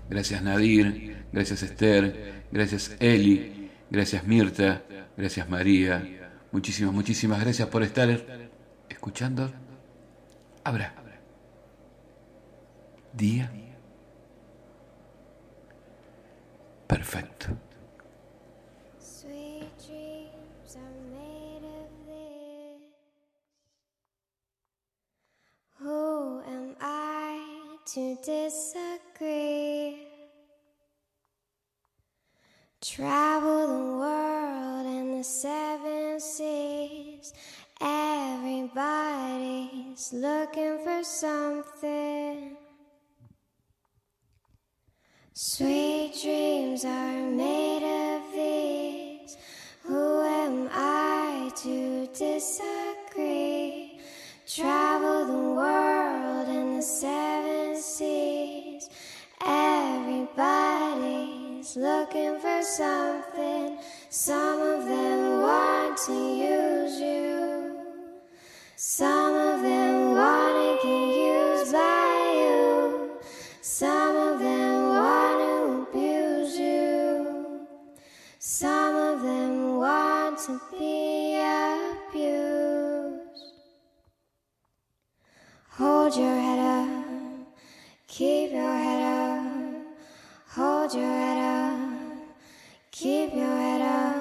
Gracias 0.10 0.42
Nadir, 0.44 1.26
gracias 1.32 1.64
Esther, 1.64 2.46
gracias 2.52 2.96
Eli, 3.00 3.72
gracias 3.90 4.26
Mirta, 4.26 4.84
gracias 5.18 5.50
María. 5.50 6.25
Muchísimas, 6.56 6.94
muchísimas 6.94 7.42
gracias 7.42 7.68
por 7.68 7.84
estar 7.84 8.10
escuchando. 8.88 9.52
Habrá. 10.64 10.96
Día. 13.12 13.52
Perfecto. 16.88 17.48
To 27.94 28.16
disagree? 28.26 30.15
Travel 32.82 33.68
the 33.68 33.98
world 33.98 34.86
and 34.86 35.20
the 35.20 35.24
seven 35.24 36.20
seas. 36.20 37.34
Everybody's 37.82 38.76
looking 40.14 40.78
for 40.84 41.04
something. 41.04 42.58
Sweet 45.34 46.14
dreams 46.22 46.86
are 46.86 47.30
made 47.32 47.84
of 47.84 48.32
these. 48.34 49.38
Who 49.84 50.22
am 50.22 50.70
I 50.72 51.52
to 51.64 52.08
disagree? 52.08 54.00
Travel 54.48 55.26
the 55.26 55.50
world 55.56 56.48
and 56.48 56.78
the 56.78 56.82
seven 56.82 57.82
seas. 57.82 58.90
Looking 61.78 62.40
for 62.40 62.64
something. 62.64 63.78
Some 64.10 64.62
of 64.62 64.86
them 64.86 65.42
want 65.42 65.98
to 66.06 66.14
use 66.14 67.02
you. 67.02 67.76
Some 68.78 69.36
of 69.36 69.62
them 69.62 70.14
want 70.14 70.82
to 70.82 70.88
get 70.88 71.18
used 71.18 71.74
by 71.74 72.34
you. 72.38 73.20
Some 73.62 74.16
of 74.16 74.40
them 74.40 74.88
want 74.88 75.92
to 75.92 76.00
abuse 76.00 76.58
you. 76.58 77.68
Some 78.40 78.96
of 78.96 79.22
them 79.22 79.76
want 79.76 80.40
to 80.46 80.62
be 80.72 81.36
abused. 81.36 82.40
Hold 85.72 86.16
your 86.16 86.38
head 86.38 86.60
up, 86.60 87.06
keep 88.08 88.52
your 88.52 88.78
head 88.78 89.02
up. 89.02 89.16
Hold 90.56 90.94
your 90.94 91.04
head 91.04 91.32
up, 91.32 91.35
keep 92.98 93.34
your 93.36 93.46
head 93.46 93.82
up. 93.82 94.15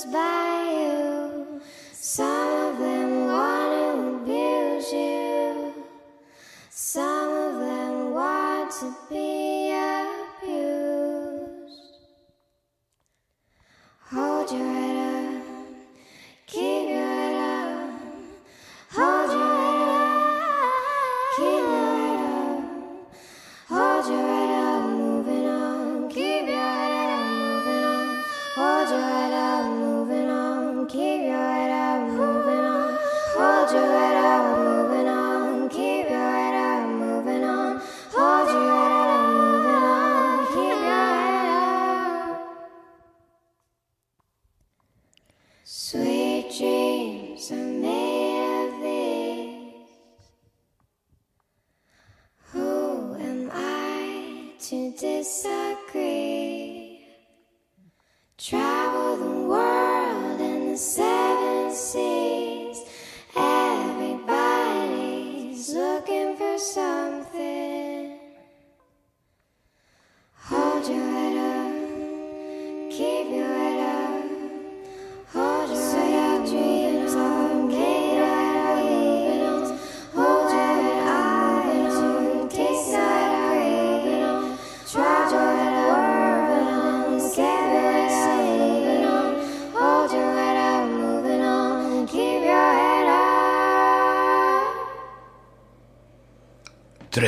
Used 0.00 0.12
by 0.12 0.64
you. 0.70 1.60
Some 1.92 2.74
of 2.74 2.78
them 2.78 3.26
want 3.26 4.26
to 4.26 4.32
abuse 4.32 4.92
you. 4.92 5.74
Some 6.70 7.32
of 7.32 7.60
them 7.60 8.12
want 8.12 8.70
to 8.80 8.96
be 9.10 9.29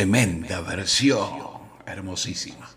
Tremenda 0.02 0.60
versión, 0.62 1.30
hermosísima. 1.86 2.68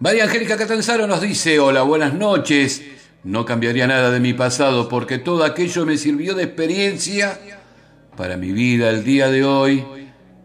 María 0.00 0.24
Angélica 0.24 0.58
Catanzaro 0.58 1.06
nos 1.06 1.22
dice, 1.22 1.58
hola, 1.60 1.80
buenas 1.80 2.12
noches. 2.12 2.82
No 3.24 3.46
cambiaría 3.46 3.86
nada 3.86 4.10
de 4.10 4.20
mi 4.20 4.34
pasado 4.34 4.86
porque 4.86 5.16
todo 5.16 5.44
aquello 5.44 5.86
me 5.86 5.96
sirvió 5.96 6.34
de 6.34 6.42
experiencia 6.42 7.40
para 8.18 8.36
mi 8.36 8.52
vida 8.52 8.90
el 8.90 9.02
día 9.02 9.30
de 9.30 9.44
hoy 9.44 9.82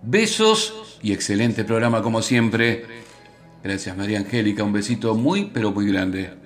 Besos 0.01 0.97
y 1.01 1.11
excelente 1.11 1.65
programa 1.65 2.01
como 2.01 2.21
siempre. 2.21 2.85
Gracias 3.61 3.97
María 3.97 4.19
Angélica, 4.19 4.63
un 4.63 4.71
besito 4.71 5.13
muy 5.13 5.51
pero 5.53 5.73
muy 5.73 5.91
grande. 5.91 6.42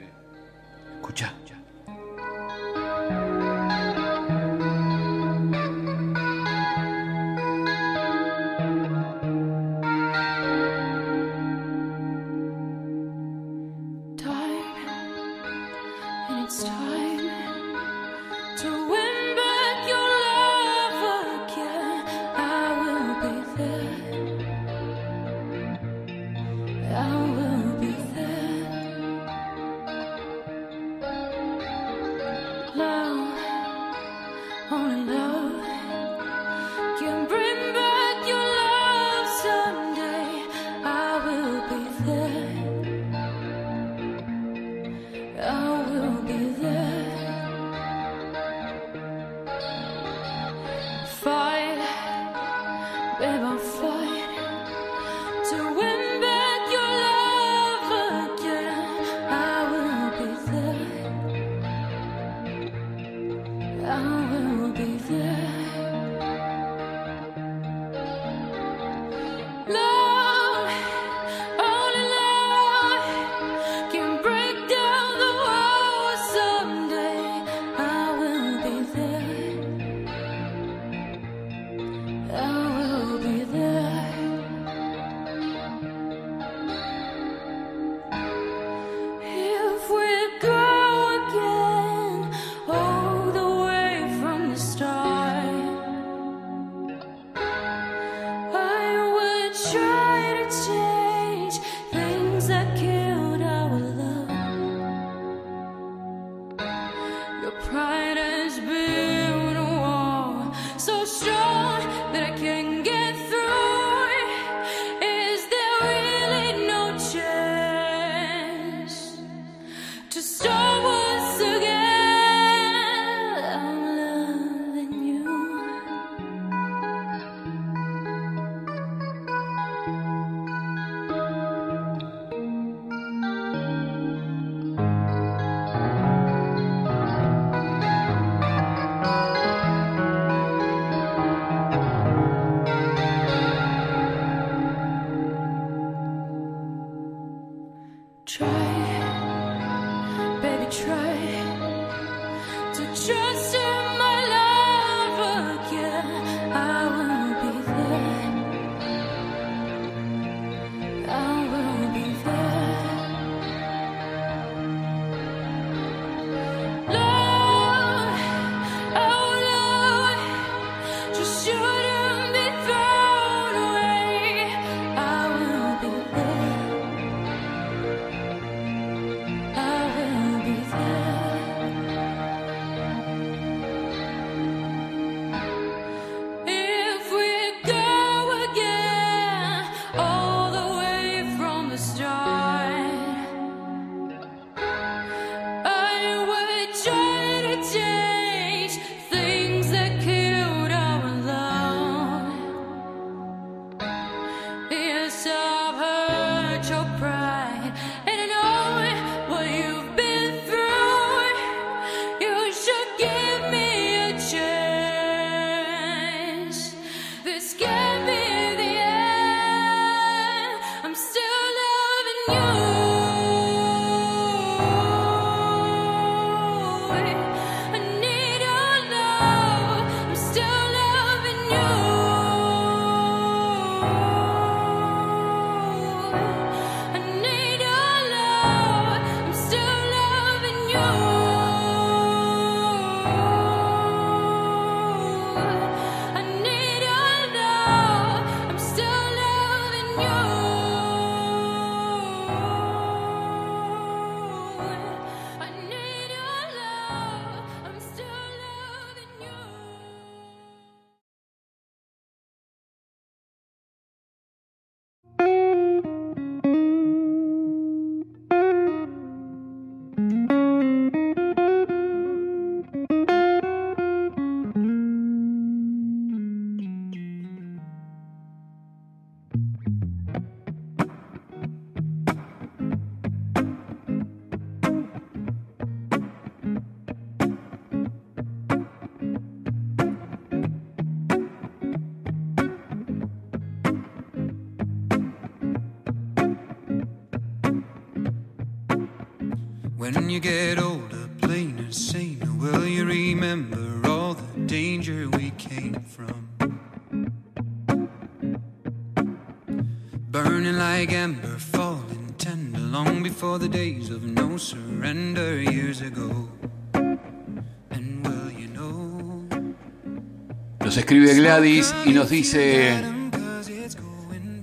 Y 321.48 321.94
nos 321.94 322.10
dice, 322.10 322.78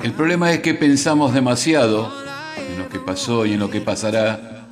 el 0.02 0.12
problema 0.12 0.50
es 0.52 0.60
que 0.60 0.72
pensamos 0.72 1.34
demasiado 1.34 2.10
en 2.56 2.78
lo 2.78 2.88
que 2.88 2.98
pasó 2.98 3.44
y 3.44 3.52
en 3.52 3.60
lo 3.60 3.68
que 3.68 3.82
pasará, 3.82 4.64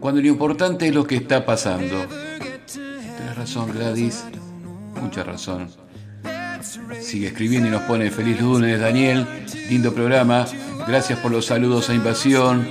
cuando 0.00 0.22
lo 0.22 0.26
importante 0.26 0.88
es 0.88 0.94
lo 0.94 1.06
que 1.06 1.16
está 1.16 1.44
pasando. 1.44 2.06
Tienes 2.72 3.36
razón, 3.36 3.72
Gladys, 3.74 4.24
mucha 5.02 5.22
razón. 5.22 5.68
Sigue 7.02 7.26
escribiendo 7.26 7.68
y 7.68 7.72
nos 7.72 7.82
pone 7.82 8.10
feliz 8.10 8.40
lunes, 8.40 8.80
Daniel, 8.80 9.26
lindo 9.68 9.92
programa. 9.92 10.46
Gracias 10.88 11.18
por 11.18 11.30
los 11.30 11.44
saludos 11.44 11.90
a 11.90 11.94
Invasión, 11.94 12.66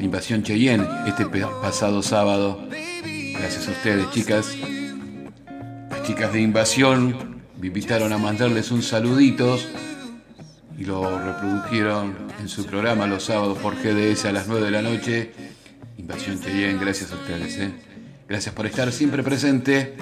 Invasión 0.00 0.42
Cheyenne, 0.42 0.86
este 1.06 1.26
pasado 1.26 2.02
sábado. 2.02 2.66
Gracias 3.38 3.68
a 3.68 3.72
ustedes, 3.72 4.10
chicas. 4.10 4.56
Las 5.90 6.02
chicas 6.04 6.32
de 6.32 6.40
Invasión 6.40 7.37
me 7.60 7.66
invitaron 7.66 8.12
a 8.12 8.18
mandarles 8.18 8.70
un 8.70 8.82
saluditos 8.82 9.66
y 10.78 10.84
lo 10.84 11.18
reprodujeron 11.18 12.14
en 12.40 12.48
su 12.48 12.64
programa 12.64 13.06
los 13.06 13.24
sábados 13.24 13.58
por 13.58 13.74
GDS 13.74 14.26
a 14.26 14.32
las 14.32 14.46
9 14.46 14.64
de 14.64 14.70
la 14.70 14.82
noche. 14.82 15.32
Invasión 15.96 16.40
Cheyenne, 16.40 16.78
gracias 16.78 17.10
a 17.10 17.16
ustedes. 17.16 17.58
¿eh? 17.58 17.72
Gracias 18.28 18.54
por 18.54 18.66
estar 18.66 18.92
siempre 18.92 19.24
presente. 19.24 19.96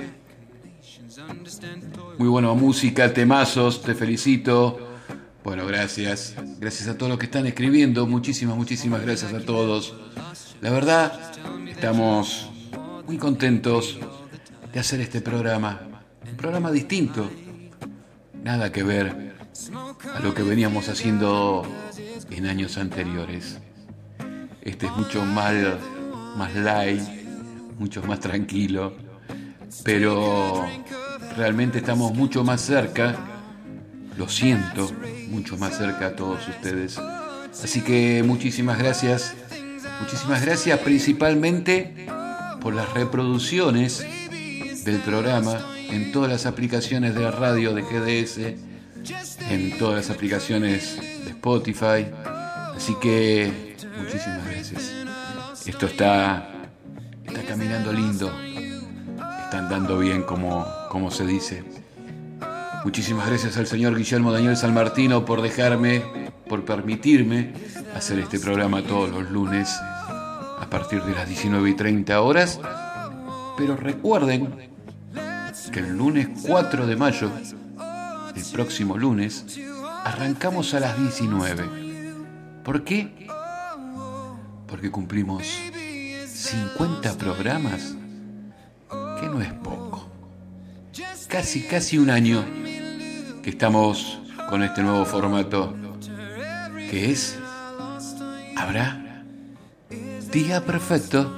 Muy 2.19 2.29
buena 2.29 2.53
música, 2.53 3.13
temazos, 3.15 3.83
te 3.83 3.95
felicito. 3.95 4.79
Bueno, 5.43 5.65
gracias. 5.67 6.35
Gracias 6.59 6.89
a 6.89 6.99
todos 6.99 7.09
los 7.09 7.19
que 7.19 7.27
están 7.27 7.47
escribiendo. 7.47 8.07
Muchísimas, 8.07 8.57
muchísimas 8.57 9.01
gracias 9.01 9.33
a 9.33 9.41
todos. 9.41 9.95
La 10.61 10.71
verdad, 10.71 11.19
estamos 11.69 12.51
muy 13.07 13.17
contentos 13.17 13.99
de 14.75 14.81
hacer 14.81 15.01
este 15.01 15.23
programa. 15.23 15.81
Un 16.29 16.37
programa 16.37 16.71
distinto. 16.71 17.31
Nada 18.47 18.71
que 18.71 18.85
ver 18.85 19.35
a 20.15 20.21
lo 20.21 20.33
que 20.33 20.45
veníamos 20.45 20.89
haciendo 20.89 21.67
en 22.31 22.47
años 22.47 22.79
anteriores. 22.79 23.59
Este 24.63 24.87
es 24.87 24.93
mucho 24.93 25.25
más, 25.25 25.53
más 26.37 26.55
light, 26.55 27.03
mucho 27.77 28.05
más 28.05 28.21
tranquilo, 28.21 28.95
pero 29.83 30.65
realmente 31.37 31.79
estamos 31.79 32.15
mucho 32.15 32.45
más 32.45 32.61
cerca, 32.61 33.17
lo 34.17 34.29
siento, 34.29 34.93
mucho 35.29 35.57
más 35.57 35.77
cerca 35.77 36.07
a 36.07 36.15
todos 36.15 36.47
ustedes. 36.47 36.99
Así 36.99 37.81
que 37.81 38.23
muchísimas 38.25 38.79
gracias, 38.79 39.35
muchísimas 40.01 40.41
gracias 40.45 40.79
principalmente 40.79 42.07
por 42.61 42.75
las 42.75 42.95
reproducciones 42.95 44.07
del 44.85 44.99
programa 44.99 45.76
en 45.91 46.13
todas 46.13 46.31
las 46.31 46.47
aplicaciones 46.47 47.15
de 47.15 47.23
la 47.23 47.31
radio 47.31 47.75
de 47.75 47.83
GDS, 47.83 48.39
en 49.51 49.79
todas 49.79 49.97
las 49.97 50.11
aplicaciones 50.11 50.97
de 51.25 51.31
Spotify. 51.31 52.07
Así 52.75 52.95
que 53.01 53.77
muchísimas 53.99 54.47
gracias. 54.47 54.93
Esto 55.67 55.87
está, 55.87 56.49
está 57.25 57.43
caminando 57.43 57.93
lindo. 57.93 58.31
Está 59.45 59.59
andando 59.59 59.99
bien 59.99 60.23
como, 60.23 60.67
como 60.91 61.11
se 61.11 61.27
dice. 61.27 61.65
Muchísimas 62.85 63.27
gracias 63.29 63.57
al 63.57 63.67
señor 63.67 63.97
Guillermo 63.97 64.33
Daniel 64.33 64.57
San 64.57 64.75
Martino 64.75 65.25
por 65.25 65.43
dejarme, 65.43 66.03
por 66.49 66.65
permitirme 66.65 67.53
hacer 67.95 68.19
este 68.19 68.39
programa 68.39 68.83
todos 68.83 69.11
los 69.11 69.31
lunes 69.31 69.77
a 69.81 70.67
partir 70.71 71.03
de 71.03 71.13
las 71.13 71.29
19 71.29 71.71
y 71.71 71.75
30 71.75 72.21
horas. 72.21 72.61
Pero 73.57 73.77
recuerden 73.77 74.76
que 75.71 75.81
el 75.81 75.97
lunes 75.97 76.29
4 76.47 76.87
de 76.87 76.97
mayo, 76.97 77.31
el 78.35 78.45
próximo 78.53 78.97
lunes, 78.97 79.59
arrancamos 80.05 80.75
a 80.75 80.81
las 80.81 80.99
19. 80.99 81.65
¿Por 82.65 82.85
qué? 82.85 83.29
Porque 84.67 84.91
cumplimos 84.91 85.45
50 86.27 87.17
programas, 87.19 87.97
que 89.21 89.27
no 89.27 89.41
es 89.41 89.53
poco. 89.53 90.09
Casi, 91.29 91.63
casi 91.63 91.99
un 91.99 92.11
año 92.11 92.45
que 93.43 93.51
estamos 93.51 94.21
con 94.49 94.63
este 94.63 94.83
nuevo 94.83 95.05
formato, 95.05 95.75
que 96.91 97.11
es, 97.11 97.39
habrá 98.57 99.25
día 100.31 100.65
perfecto, 100.65 101.35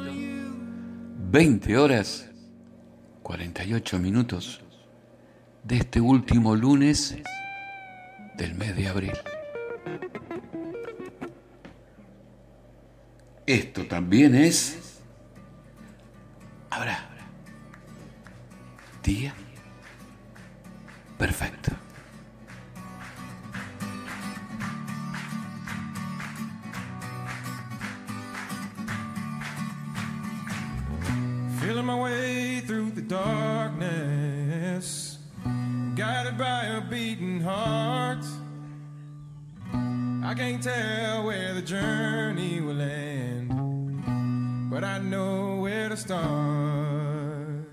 20 1.30 1.78
horas, 1.78 2.27
48 3.28 3.98
minutos 3.98 4.62
de 5.62 5.76
este 5.76 6.00
último 6.00 6.56
lunes 6.56 7.14
del 8.38 8.54
mes 8.54 8.74
de 8.74 8.88
abril. 8.88 9.12
Esto 13.44 13.84
también 13.84 14.34
es... 14.34 15.02
Habrá. 16.70 17.06
Día. 19.02 19.34
Perfecto. 21.18 21.72
Through 32.68 32.90
the 32.90 33.00
darkness, 33.00 33.88
guided 35.94 36.36
by 36.36 36.64
a 36.66 36.82
beating 36.82 37.40
heart. 37.40 38.22
I 40.22 40.34
can't 40.36 40.62
tell 40.62 41.24
where 41.24 41.54
the 41.54 41.62
journey 41.62 42.60
will 42.60 42.82
end, 42.82 44.70
but 44.70 44.84
I 44.84 44.98
know 44.98 45.56
where 45.62 45.88
to 45.88 45.96
start. 45.96 47.64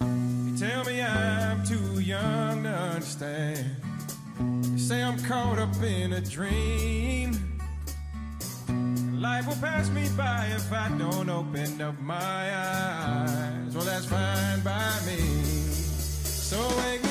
You 0.00 0.56
tell 0.56 0.82
me 0.84 1.02
I'm 1.02 1.62
too 1.66 2.00
young 2.00 2.62
to 2.62 2.70
understand. 2.70 3.76
You 4.40 4.78
say 4.78 5.02
I'm 5.02 5.18
caught 5.24 5.58
up 5.58 5.76
in 5.82 6.14
a 6.14 6.22
dream. 6.22 7.51
Life 9.22 9.46
will 9.46 9.54
pass 9.54 9.88
me 9.90 10.08
by 10.16 10.46
if 10.52 10.72
I 10.72 10.88
don't 10.98 11.30
open 11.30 11.80
up 11.80 11.96
my 12.00 12.16
eyes. 12.16 13.72
Well, 13.72 13.84
that's 13.84 14.06
fine 14.06 14.60
by 14.64 14.98
me. 15.06 15.16
So 16.24 16.58
wake 16.78 17.01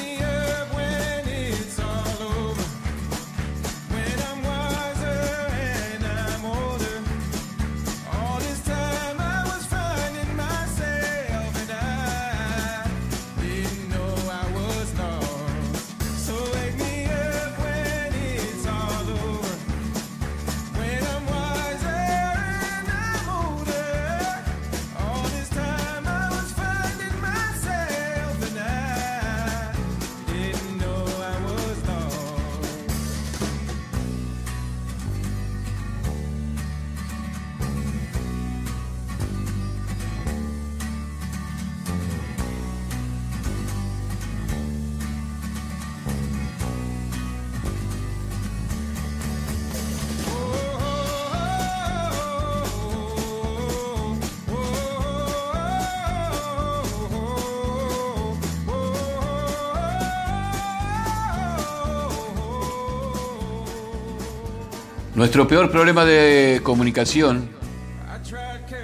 Nuestro 65.21 65.47
peor 65.47 65.69
problema 65.69 66.03
de 66.03 66.61
comunicación 66.63 67.47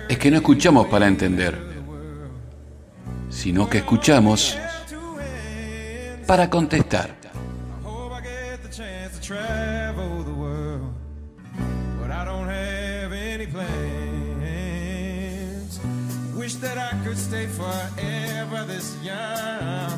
es 0.07 0.19
que 0.19 0.29
no 0.29 0.37
escuchamos 0.37 0.85
para 0.85 1.07
entender, 1.07 1.57
sino 3.27 3.67
que 3.67 3.79
escuchamos 3.79 4.55
para 6.27 6.47
contestar. 6.47 7.17
Wish 16.37 16.55
that 16.61 16.77
I 16.77 17.03
could 17.03 17.17
stay 17.17 17.47
forever 17.47 18.63
this 18.67 18.95
young, 19.03 19.96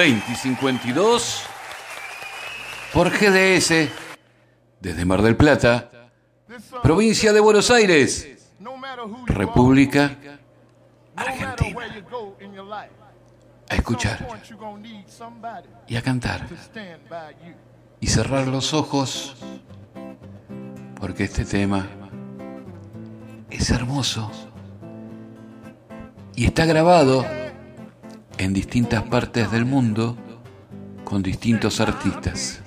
20 0.00 0.32
y 0.32 0.34
52 0.34 1.42
por 2.94 3.10
GDS 3.10 3.90
desde 4.80 5.04
Mar 5.04 5.20
del 5.20 5.36
Plata, 5.36 5.90
provincia 6.82 7.34
de 7.34 7.40
Buenos 7.40 7.70
Aires, 7.70 8.26
República 9.26 10.16
Argentina. 11.14 11.86
A 13.68 13.74
escuchar 13.74 14.26
y 15.86 15.96
a 15.96 16.02
cantar 16.02 16.48
y 18.00 18.06
cerrar 18.06 18.48
los 18.48 18.72
ojos 18.72 19.36
porque 20.98 21.24
este 21.24 21.44
tema 21.44 21.86
es 23.50 23.68
hermoso 23.68 24.30
y 26.34 26.46
está 26.46 26.64
grabado 26.64 27.39
en 28.40 28.54
distintas 28.54 29.02
partes 29.02 29.50
del 29.50 29.66
mundo 29.66 30.16
con 31.04 31.22
distintos 31.22 31.78
artistas. 31.78 32.62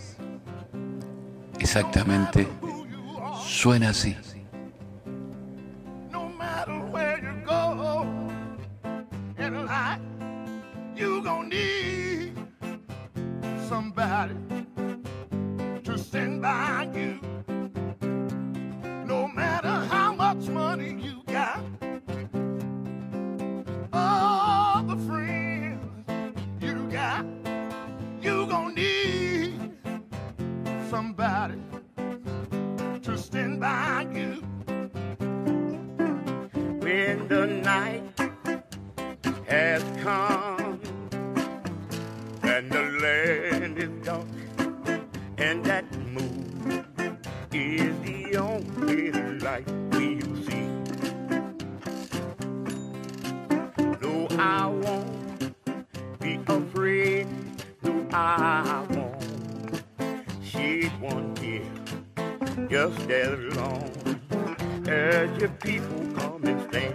Exactamente, 1.60 2.48
suena 3.44 3.90
así. 3.90 4.16
No 6.12 6.30
somebody 31.24 31.56
to 33.02 33.18
stand 33.18 33.60
by 33.60 34.06
you. 34.14 34.44
When 36.84 37.28
the 37.30 37.48
night 37.48 38.04
has 39.48 39.84
come 40.02 40.82
and 42.44 42.70
the 42.70 42.84
land 43.02 43.78
is 43.78 44.06
dark 44.06 44.28
and 45.38 45.64
that 45.66 45.86
moon 45.98 47.18
is 47.54 47.96
the 48.02 48.38
only 48.38 49.12
light 49.40 49.68
we'll 49.92 50.36
see. 50.46 50.68
No, 54.02 54.28
I 54.38 54.68
won't 54.68 56.20
be 56.20 56.40
afraid. 56.48 57.28
No, 57.82 58.08
I 58.12 58.86
won't 58.90 59.03
one 61.04 61.36
tear. 61.36 61.62
Just 62.70 63.10
as 63.10 63.38
long 63.58 63.92
as 64.88 65.38
your 65.38 65.50
people 65.50 66.00
come 66.16 66.42
and 66.46 66.62
stand 66.70 66.93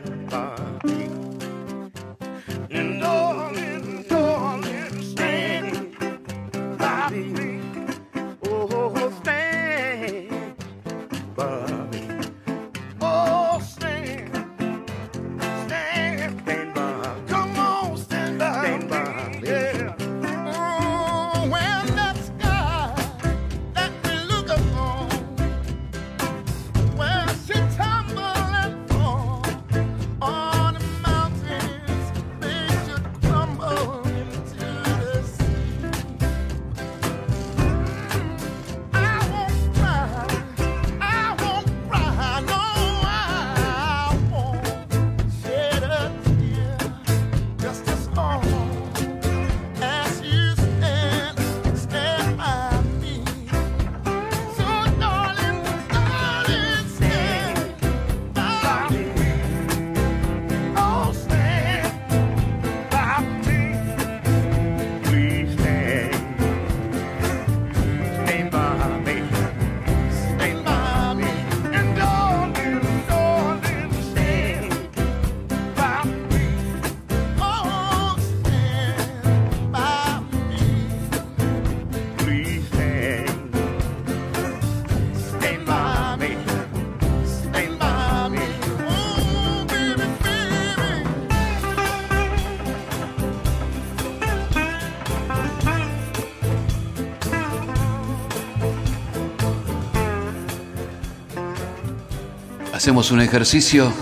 Hacemos 102.79 103.11
un 103.11 103.21
ejercicio. 103.21 103.93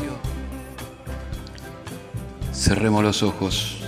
Cerremos 2.52 3.02
los 3.02 3.22
ojos. 3.22 3.78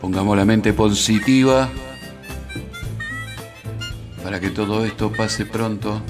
Pongamos 0.00 0.34
la 0.34 0.46
mente 0.46 0.72
positiva 0.72 1.68
para 4.22 4.40
que 4.40 4.48
todo 4.48 4.82
esto 4.86 5.12
pase 5.12 5.44
pronto, 5.44 6.00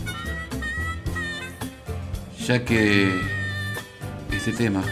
ya 2.47 2.65
que 2.65 3.21
este 4.31 4.53
tema, 4.53 4.85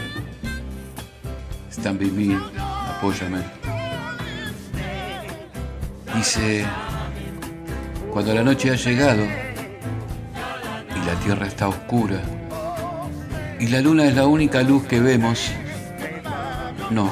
Stand 1.70 2.00
By 2.00 2.10
Me, 2.10 2.40
apóyame, 2.58 3.38
dice, 6.16 6.66
cuando 8.12 8.34
la 8.34 8.42
noche 8.42 8.72
ha 8.72 8.74
llegado 8.74 9.41
tierra 11.24 11.46
está 11.46 11.68
oscura 11.68 12.20
y 13.60 13.68
la 13.68 13.80
luna 13.80 14.06
es 14.06 14.14
la 14.14 14.26
única 14.26 14.62
luz 14.62 14.84
que 14.84 15.00
vemos, 15.00 15.52
no, 16.90 17.10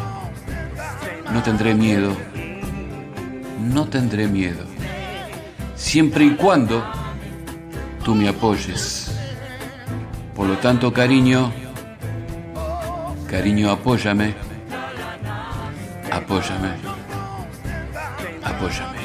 no 1.32 1.43
tendré 1.43 1.74
miedo, 1.74 2.16
no 3.73 3.87
tendré 3.87 4.27
miedo 4.27 4.70
siempre 5.81 6.24
y 6.24 6.31
cuando 6.37 6.85
tú 8.05 8.15
me 8.15 8.28
apoyes. 8.28 9.11
Por 10.37 10.47
lo 10.47 10.57
tanto, 10.59 10.93
cariño, 10.93 11.53
cariño, 13.28 13.70
apóyame, 13.70 14.35
apóyame, 16.12 16.70
apóyame. 18.45 18.99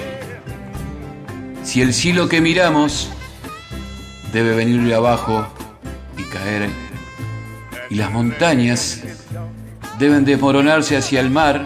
Si 1.64 1.82
el 1.82 1.94
cielo 1.94 2.30
que 2.30 2.40
miramos 2.40 3.10
debe 4.36 4.56
venir 4.56 4.84
de 4.84 4.94
abajo 4.94 5.48
y 6.18 6.24
caer, 6.24 6.70
y 7.90 7.96
las 7.96 8.12
montañas 8.12 9.02
deben 9.98 10.26
desmoronarse 10.26 10.98
hacia 10.98 11.22
el 11.22 11.32
mar, 11.32 11.66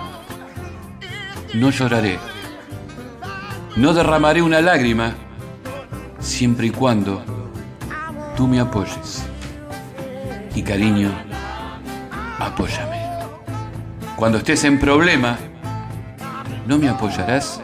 no 1.53 1.69
lloraré 1.71 2.19
no 3.79 3.93
derramaré 3.93 4.41
una 4.41 4.59
lágrima 4.59 5.13
siempre 6.19 6.67
y 6.67 6.69
cuando 6.69 7.23
tú 8.35 8.45
me 8.45 8.59
apoyes. 8.59 9.23
Y 10.53 10.61
cariño, 10.61 11.11
apóyame. 12.39 12.99
Cuando 14.17 14.39
estés 14.39 14.65
en 14.65 14.79
problema, 14.79 15.37
¿no 16.67 16.77
me 16.77 16.89
apoyarás? 16.89 17.61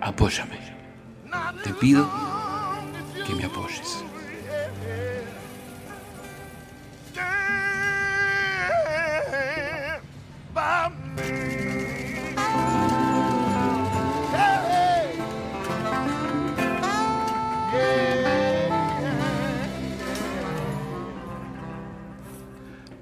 Apóyame. 0.00 0.56
Te 1.62 1.74
pido 1.74 2.08
que 3.26 3.34
me 3.34 3.44
apoyes. 3.44 4.04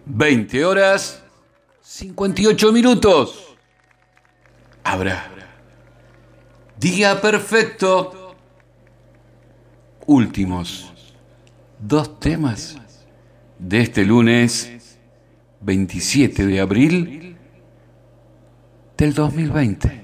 Veinte 0.07 0.65
horas 0.65 1.23
58 1.83 2.73
minutos. 2.73 3.57
Habrá. 4.85 5.31
Día 6.79 7.21
perfecto. 7.21 8.24
Últimos 10.07 10.93
dos 11.79 12.21
temas 12.21 12.79
de 13.59 13.81
este 13.81 14.05
lunes 14.05 14.99
27 15.63 16.47
de 16.47 16.61
abril 16.61 17.37
del 18.99 19.15
2020. 19.15 20.04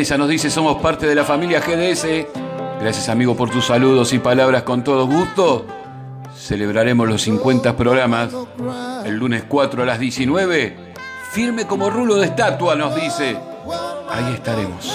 Vanessa 0.00 0.16
nos 0.16 0.30
dice, 0.30 0.48
somos 0.48 0.80
parte 0.80 1.06
de 1.06 1.14
la 1.14 1.24
familia 1.24 1.60
GDS. 1.60 2.06
Gracias 2.80 3.10
amigo 3.10 3.36
por 3.36 3.50
tus 3.50 3.66
saludos 3.66 4.14
y 4.14 4.18
palabras 4.18 4.62
con 4.62 4.82
todo 4.82 5.06
gusto. 5.06 5.66
Celebraremos 6.34 7.06
los 7.06 7.20
50 7.20 7.76
programas 7.76 8.30
el 9.04 9.16
lunes 9.16 9.44
4 9.46 9.82
a 9.82 9.84
las 9.84 10.00
19. 10.00 10.94
Firme 11.32 11.66
como 11.66 11.90
rulo 11.90 12.16
de 12.16 12.28
estatua, 12.28 12.76
nos 12.76 12.94
dice. 12.94 13.36
Ahí 14.08 14.32
estaremos. 14.32 14.90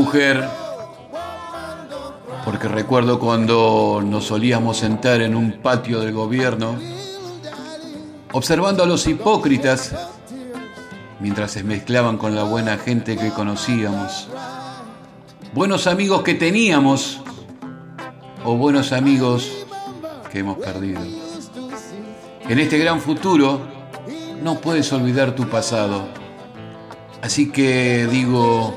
Mujer, 0.00 0.48
porque 2.46 2.68
recuerdo 2.68 3.18
cuando 3.18 4.00
nos 4.02 4.28
solíamos 4.28 4.78
sentar 4.78 5.20
en 5.20 5.36
un 5.36 5.60
patio 5.60 6.00
del 6.00 6.14
gobierno, 6.14 6.78
observando 8.32 8.82
a 8.82 8.86
los 8.86 9.06
hipócritas 9.06 9.94
mientras 11.20 11.50
se 11.50 11.64
mezclaban 11.64 12.16
con 12.16 12.34
la 12.34 12.44
buena 12.44 12.78
gente 12.78 13.18
que 13.18 13.28
conocíamos, 13.28 14.28
buenos 15.52 15.86
amigos 15.86 16.22
que 16.22 16.32
teníamos 16.32 17.20
o 18.42 18.56
buenos 18.56 18.92
amigos 18.92 19.52
que 20.32 20.38
hemos 20.38 20.56
perdido. 20.56 21.02
En 22.48 22.58
este 22.58 22.78
gran 22.78 23.02
futuro 23.02 23.60
no 24.42 24.62
puedes 24.62 24.90
olvidar 24.94 25.34
tu 25.34 25.46
pasado, 25.50 26.08
así 27.20 27.52
que 27.52 28.08
digo 28.10 28.74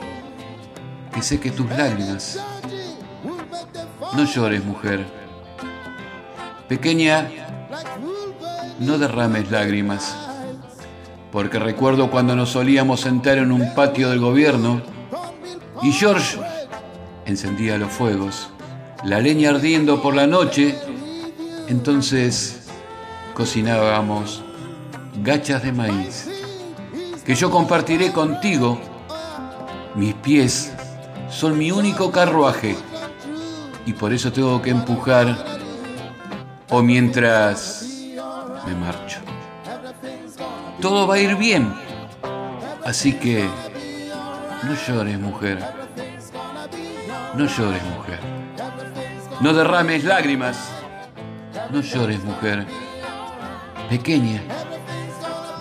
que 1.13 1.21
seque 1.21 1.51
tus 1.51 1.69
lágrimas. 1.69 2.39
No 4.15 4.25
llores, 4.25 4.63
mujer. 4.63 5.05
Pequeña, 6.67 7.29
no 8.79 8.97
derrames 8.97 9.51
lágrimas, 9.51 10.15
porque 11.31 11.59
recuerdo 11.59 12.09
cuando 12.09 12.35
nos 12.35 12.49
solíamos 12.49 13.01
sentar 13.01 13.37
en 13.37 13.51
un 13.51 13.73
patio 13.75 14.09
del 14.09 14.19
gobierno 14.19 14.81
y 15.81 15.91
George 15.91 16.39
encendía 17.25 17.77
los 17.77 17.91
fuegos, 17.91 18.49
la 19.03 19.19
leña 19.19 19.49
ardiendo 19.49 20.01
por 20.01 20.15
la 20.15 20.27
noche, 20.27 20.75
entonces 21.67 22.67
cocinábamos 23.33 24.43
gachas 25.21 25.63
de 25.63 25.71
maíz, 25.71 26.29
que 27.25 27.35
yo 27.35 27.51
compartiré 27.51 28.11
contigo. 28.11 28.79
Mis 29.95 30.15
pies 30.15 30.73
son 31.33 31.57
mi 31.57 31.71
único 31.71 32.11
carruaje. 32.11 32.77
Y 33.85 33.93
por 33.93 34.13
eso 34.13 34.31
tengo 34.31 34.61
que 34.61 34.69
empujar 34.69 35.35
o 36.69 36.81
mientras 36.81 37.85
me 38.65 38.75
marcho. 38.75 39.19
Todo 40.81 41.07
va 41.07 41.15
a 41.15 41.19
ir 41.19 41.35
bien, 41.35 41.73
así 42.85 43.13
que 43.13 43.47
no 44.63 44.75
llores 44.87 45.19
mujer, 45.19 45.59
no 47.35 47.45
llores 47.45 47.83
mujer, 47.83 48.19
no 49.39 49.53
derrames 49.53 50.03
lágrimas, 50.03 50.57
no 51.71 51.81
llores 51.81 52.23
mujer, 52.23 52.65
pequeña, 53.89 54.41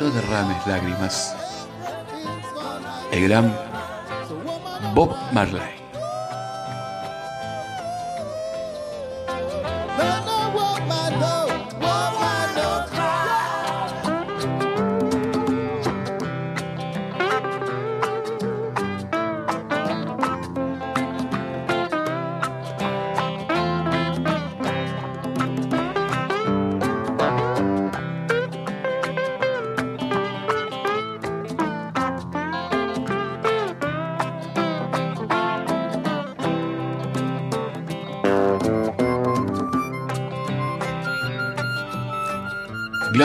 no 0.01 0.11
derrames 0.11 0.67
lágrimas. 0.67 1.37
El 3.13 3.29
gran 3.29 3.72
Bob 4.95 5.17
Marley. 5.33 5.82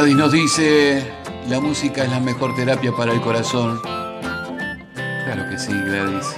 Gladys 0.08 0.24
nos 0.24 0.32
dice, 0.32 1.06
la 1.50 1.60
música 1.60 2.06
es 2.06 2.10
la 2.10 2.22
mejor 2.22 2.56
terapia 2.56 2.94
para 2.94 3.12
el 3.12 3.20
corazón. 3.20 3.82
Claro 3.82 5.50
que 5.50 5.58
sí, 5.60 5.74
Gladys. 5.74 6.34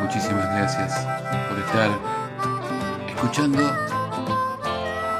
Muchísimas 0.00 0.46
gracias 0.46 1.06
por 1.50 1.58
estar 1.58 1.90
escuchando. 3.10 3.58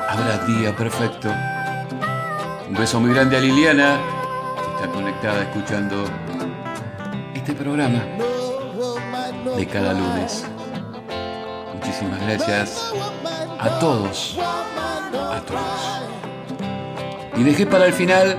Habrá 0.09 0.47
día 0.47 0.75
perfecto. 0.75 1.29
Un 2.67 2.75
beso 2.75 2.99
muy 3.01 3.13
grande 3.13 3.37
a 3.37 3.41
Liliana, 3.41 3.99
que 4.57 4.75
está 4.77 4.91
conectada 4.91 5.43
escuchando 5.43 6.05
este 7.35 7.53
programa 7.53 8.03
de 9.59 9.67
cada 9.67 9.93
lunes. 9.93 10.47
Muchísimas 11.75 12.19
gracias 12.23 12.95
a 13.59 13.79
todos, 13.79 14.39
a 14.39 15.41
todos. 15.47 16.20
Y 17.41 17.43
dejé 17.43 17.65
para 17.65 17.87
el 17.87 17.95
final 17.95 18.39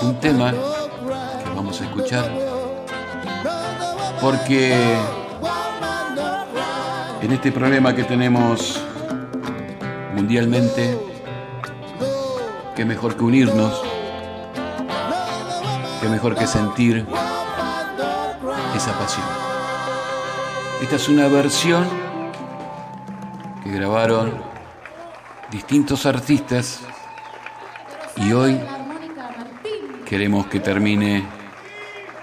un 0.00 0.20
tema 0.20 0.52
que 0.52 1.50
vamos 1.56 1.80
a 1.80 1.84
escuchar 1.84 2.30
porque 4.20 4.76
en 7.20 7.32
este 7.32 7.50
problema 7.50 7.96
que 7.96 8.04
tenemos 8.04 8.80
mundialmente, 10.14 10.96
qué 12.76 12.84
mejor 12.84 13.16
que 13.16 13.24
unirnos, 13.24 13.82
qué 16.00 16.08
mejor 16.08 16.36
que 16.36 16.46
sentir 16.46 17.04
esa 18.76 18.92
pasión. 18.92 19.26
Esta 20.80 20.94
es 20.94 21.08
una 21.08 21.26
versión 21.26 21.88
que 23.64 23.72
grabaron 23.72 24.47
distintos 25.68 26.06
artistas 26.06 26.80
y 28.16 28.32
hoy 28.32 28.58
queremos 30.06 30.46
que 30.46 30.60
termine 30.60 31.26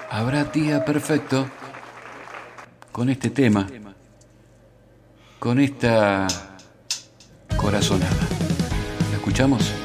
Habrá 0.09 0.45
día 0.45 0.83
perfecto 0.83 1.45
con 2.91 3.07
este 3.11 3.29
tema, 3.29 3.67
con 5.37 5.59
esta 5.59 6.25
corazonada. 7.55 8.09
¿La 9.11 9.17
escuchamos? 9.17 9.84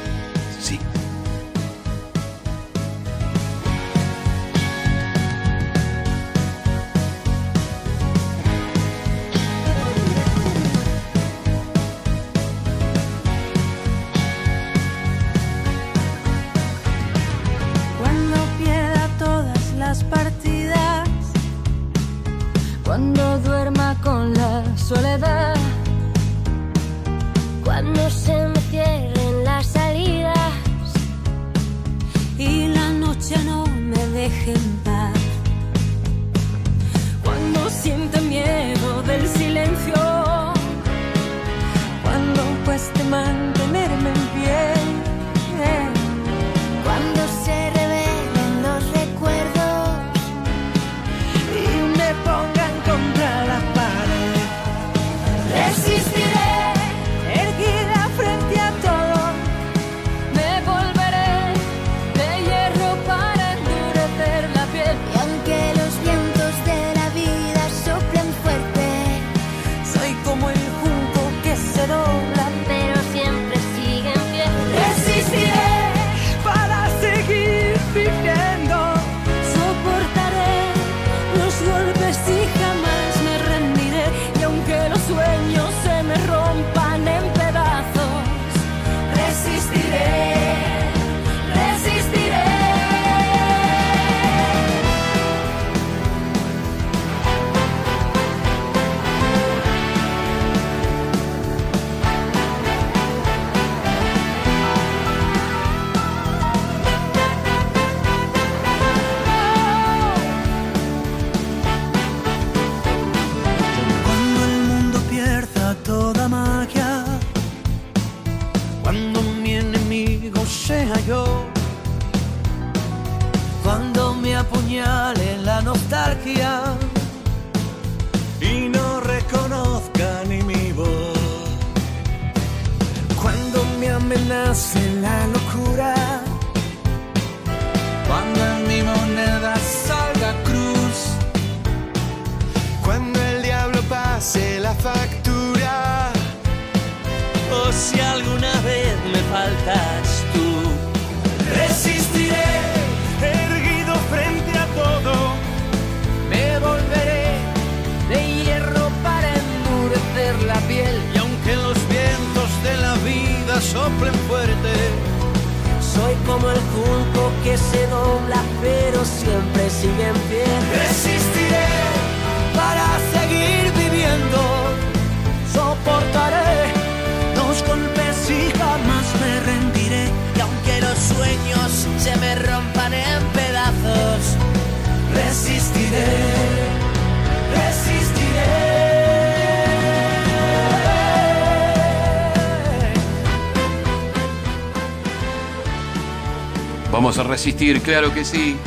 Vamos 197.01 197.17
a 197.17 197.23
resistir, 197.23 197.81
claro 197.81 198.13
que 198.13 198.27
sí. 198.27 198.59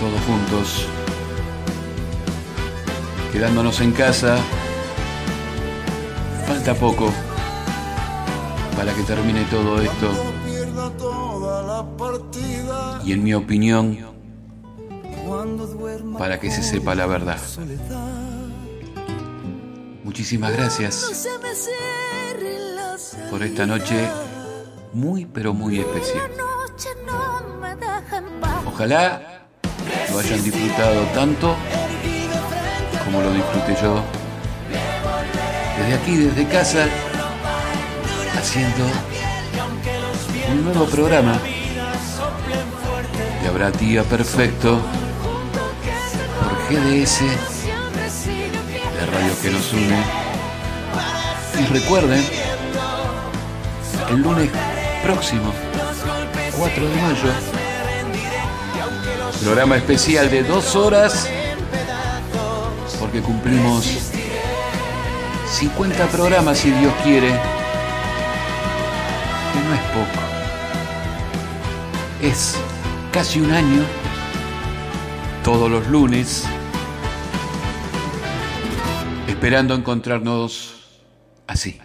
Todos 0.00 0.18
juntos. 0.22 0.86
Quedándonos 3.30 3.78
en 3.82 3.92
casa. 3.92 4.38
Falta 6.46 6.72
poco 6.74 7.12
para 8.74 8.94
que 8.94 9.02
termine 9.02 9.44
todo 9.50 9.82
esto. 9.82 10.10
Y 13.04 13.12
en 13.12 13.22
mi 13.22 13.34
opinión, 13.34 13.98
para 16.16 16.40
que 16.40 16.50
se 16.50 16.62
sepa 16.62 16.94
la 16.94 17.04
verdad. 17.04 17.38
Muchísimas 20.04 20.52
gracias 20.52 21.28
por 23.30 23.42
esta 23.42 23.66
noche 23.66 24.08
muy 24.94 25.26
pero 25.26 25.52
muy 25.52 25.78
especial. 25.78 26.30
Ojalá 28.74 29.20
lo 30.10 30.18
hayan 30.18 30.42
disfrutado 30.42 31.02
tanto 31.14 31.54
como 33.04 33.20
lo 33.20 33.32
disfruté 33.32 33.76
yo. 33.82 34.02
Desde 35.78 35.94
aquí, 35.94 36.16
desde 36.16 36.46
casa, 36.48 36.86
haciendo 38.38 38.84
un 40.50 40.64
nuevo 40.64 40.86
programa. 40.86 41.38
Y 43.42 43.46
habrá 43.46 43.70
día 43.70 44.02
perfecto 44.04 44.80
por 46.40 46.76
GDS, 46.76 47.22
la 48.98 49.06
radio 49.06 49.32
que 49.42 49.50
nos 49.50 49.72
une. 49.72 50.02
Y 51.60 51.66
recuerden, 51.72 52.24
el 54.10 54.16
lunes 54.16 54.48
próximo, 55.02 55.52
4 56.56 56.88
de 56.88 56.96
mayo, 57.02 57.61
Programa 59.42 59.76
especial 59.76 60.30
de 60.30 60.44
dos 60.44 60.76
horas 60.76 61.28
porque 63.00 63.20
cumplimos 63.20 63.84
50 65.50 66.06
programas 66.06 66.58
si 66.58 66.70
Dios 66.70 66.94
quiere, 67.02 67.28
que 69.52 69.60
no 69.66 69.74
es 69.74 69.80
poco. 69.90 70.22
Es 72.22 72.54
casi 73.12 73.40
un 73.40 73.50
año, 73.50 73.82
todos 75.42 75.68
los 75.68 75.88
lunes, 75.88 76.44
esperando 79.26 79.74
encontrarnos 79.74 81.00
así. 81.48 81.80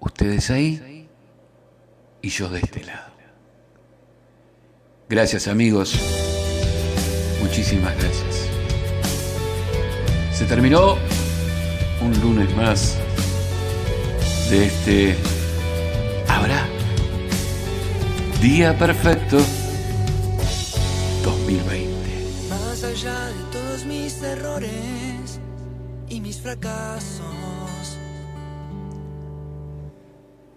Ustedes 0.00 0.50
ahí 0.50 1.06
y 2.22 2.28
yo 2.30 2.48
de 2.48 2.60
este 2.60 2.84
lado. 2.84 3.12
Gracias 5.10 5.46
amigos. 5.46 6.27
Muchísimas 7.40 7.96
gracias. 7.98 8.48
Se 10.32 10.44
terminó 10.44 10.96
un 12.00 12.20
lunes 12.20 12.54
más 12.56 12.96
de 14.50 14.66
este 14.66 15.16
Habrá 16.28 16.66
Día 18.40 18.76
Perfecto 18.78 19.38
2020. 21.24 21.88
Más 22.48 22.84
allá 22.84 23.26
de 23.26 23.42
todos 23.52 23.84
mis 23.84 24.22
errores 24.22 25.40
y 26.08 26.20
mis 26.20 26.40
fracasos. 26.40 27.98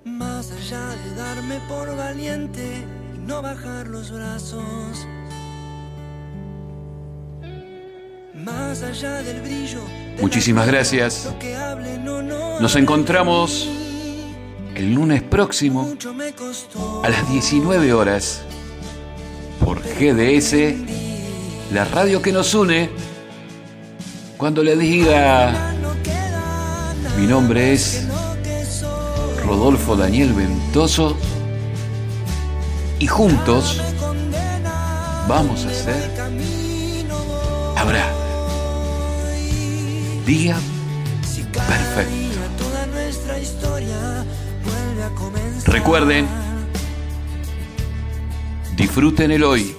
Más 0.05 0.51
allá 0.51 0.89
de 1.03 1.15
darme 1.15 1.59
por 1.67 1.95
valiente 1.95 2.85
y 3.15 3.17
no 3.17 3.41
bajar 3.41 3.87
los 3.87 4.11
brazos. 4.11 5.07
Muchísimas 10.19 10.67
gracias. 10.67 11.29
Nos 12.59 12.75
encontramos 12.75 13.67
el 14.75 14.93
lunes 14.93 15.21
próximo 15.21 15.93
a 17.03 17.09
las 17.09 17.29
19 17.29 17.93
horas 17.93 18.41
por 19.63 19.81
GDS, 19.81 20.75
la 21.73 21.85
radio 21.85 22.21
que 22.21 22.31
nos 22.31 22.53
une. 22.53 22.89
Cuando 24.37 24.63
le 24.63 24.75
diga, 24.75 25.73
mi 27.17 27.27
nombre 27.27 27.73
es 27.73 28.07
Rodolfo 29.45 29.95
Daniel 29.95 30.33
Ventoso 30.33 31.15
y 32.99 33.07
juntos 33.07 33.81
vamos 35.27 35.65
a 35.65 35.69
hacer, 35.69 36.11
habrá 37.75 38.20
día 40.25 40.57
perfecto. 41.53 42.11
Recuerden, 45.65 46.27
disfruten 48.75 49.31
el 49.31 49.43
hoy. 49.43 49.75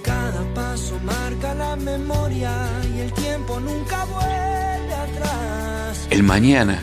Y 2.95 2.99
el 2.99 3.13
tiempo 3.13 3.59
nunca 3.59 4.03
atrás. 4.03 6.07
El 6.09 6.23
mañana, 6.23 6.81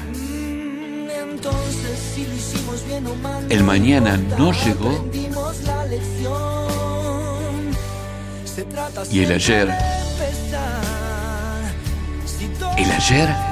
el 3.49 3.65
mañana 3.65 4.17
no 4.17 4.53
llegó 4.53 5.09
y 9.11 9.21
el 9.21 9.33
ayer, 9.33 9.71
el 12.77 12.93
ayer 12.93 13.50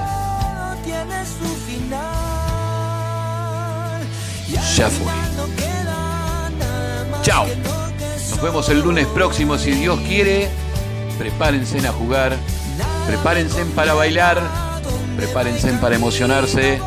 ya 4.79 4.89
fue. 4.89 5.13
Chao. 7.23 7.47
Nos 8.31 8.41
vemos 8.41 8.69
el 8.69 8.81
lunes 8.81 9.09
próximo 9.09 9.59
si 9.59 9.73
Dios 9.73 9.99
quiere. 10.07 10.49
Prepárense 11.19 11.85
a 11.87 11.93
jugar, 11.93 12.37
prepárense 13.09 13.65
para 13.75 13.95
bailar, 13.95 14.41
prepárense 15.17 15.73
para 15.75 15.97
emocionarse, 15.97 16.79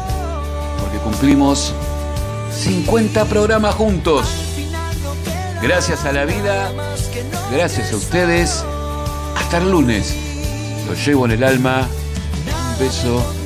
porque 0.79 0.97
cumplimos 0.99 1.73
50 2.53 3.25
programas 3.25 3.75
juntos. 3.75 4.25
Gracias 5.61 6.05
a 6.05 6.13
la 6.13 6.23
vida, 6.23 6.71
gracias 7.51 7.91
a 7.91 7.97
ustedes. 7.97 8.63
Hasta 9.35 9.57
el 9.57 9.69
lunes. 9.69 10.15
Lo 10.87 10.93
llevo 10.93 11.25
en 11.25 11.31
el 11.31 11.43
alma. 11.43 11.89
Un 12.71 12.79
beso. 12.79 13.40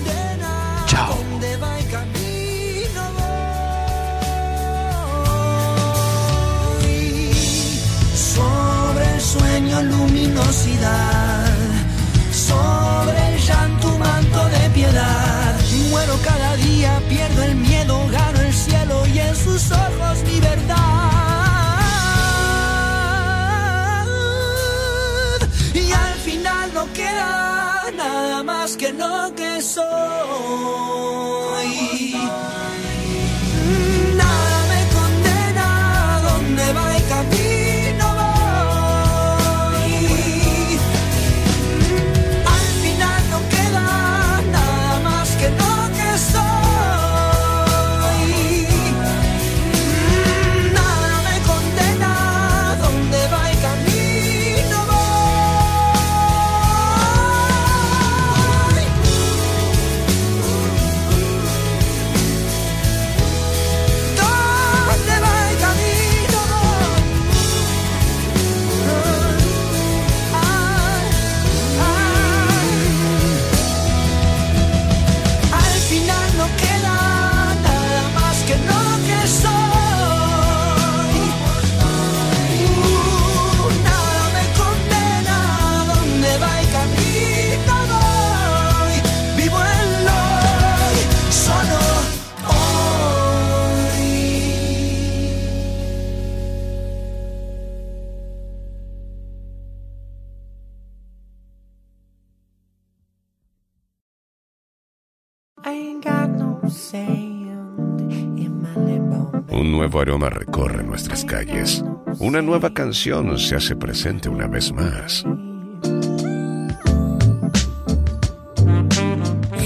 Nuevo 109.86 110.02
aroma 110.02 110.30
recorre 110.32 110.84
nuestras 110.84 111.24
calles. 111.26 111.86
Una 112.18 112.42
nueva 112.42 112.74
canción 112.74 113.38
se 113.38 113.56
hace 113.56 113.76
presente 113.76 114.30
una 114.30 114.48
vez 114.48 114.72
más. 114.72 115.24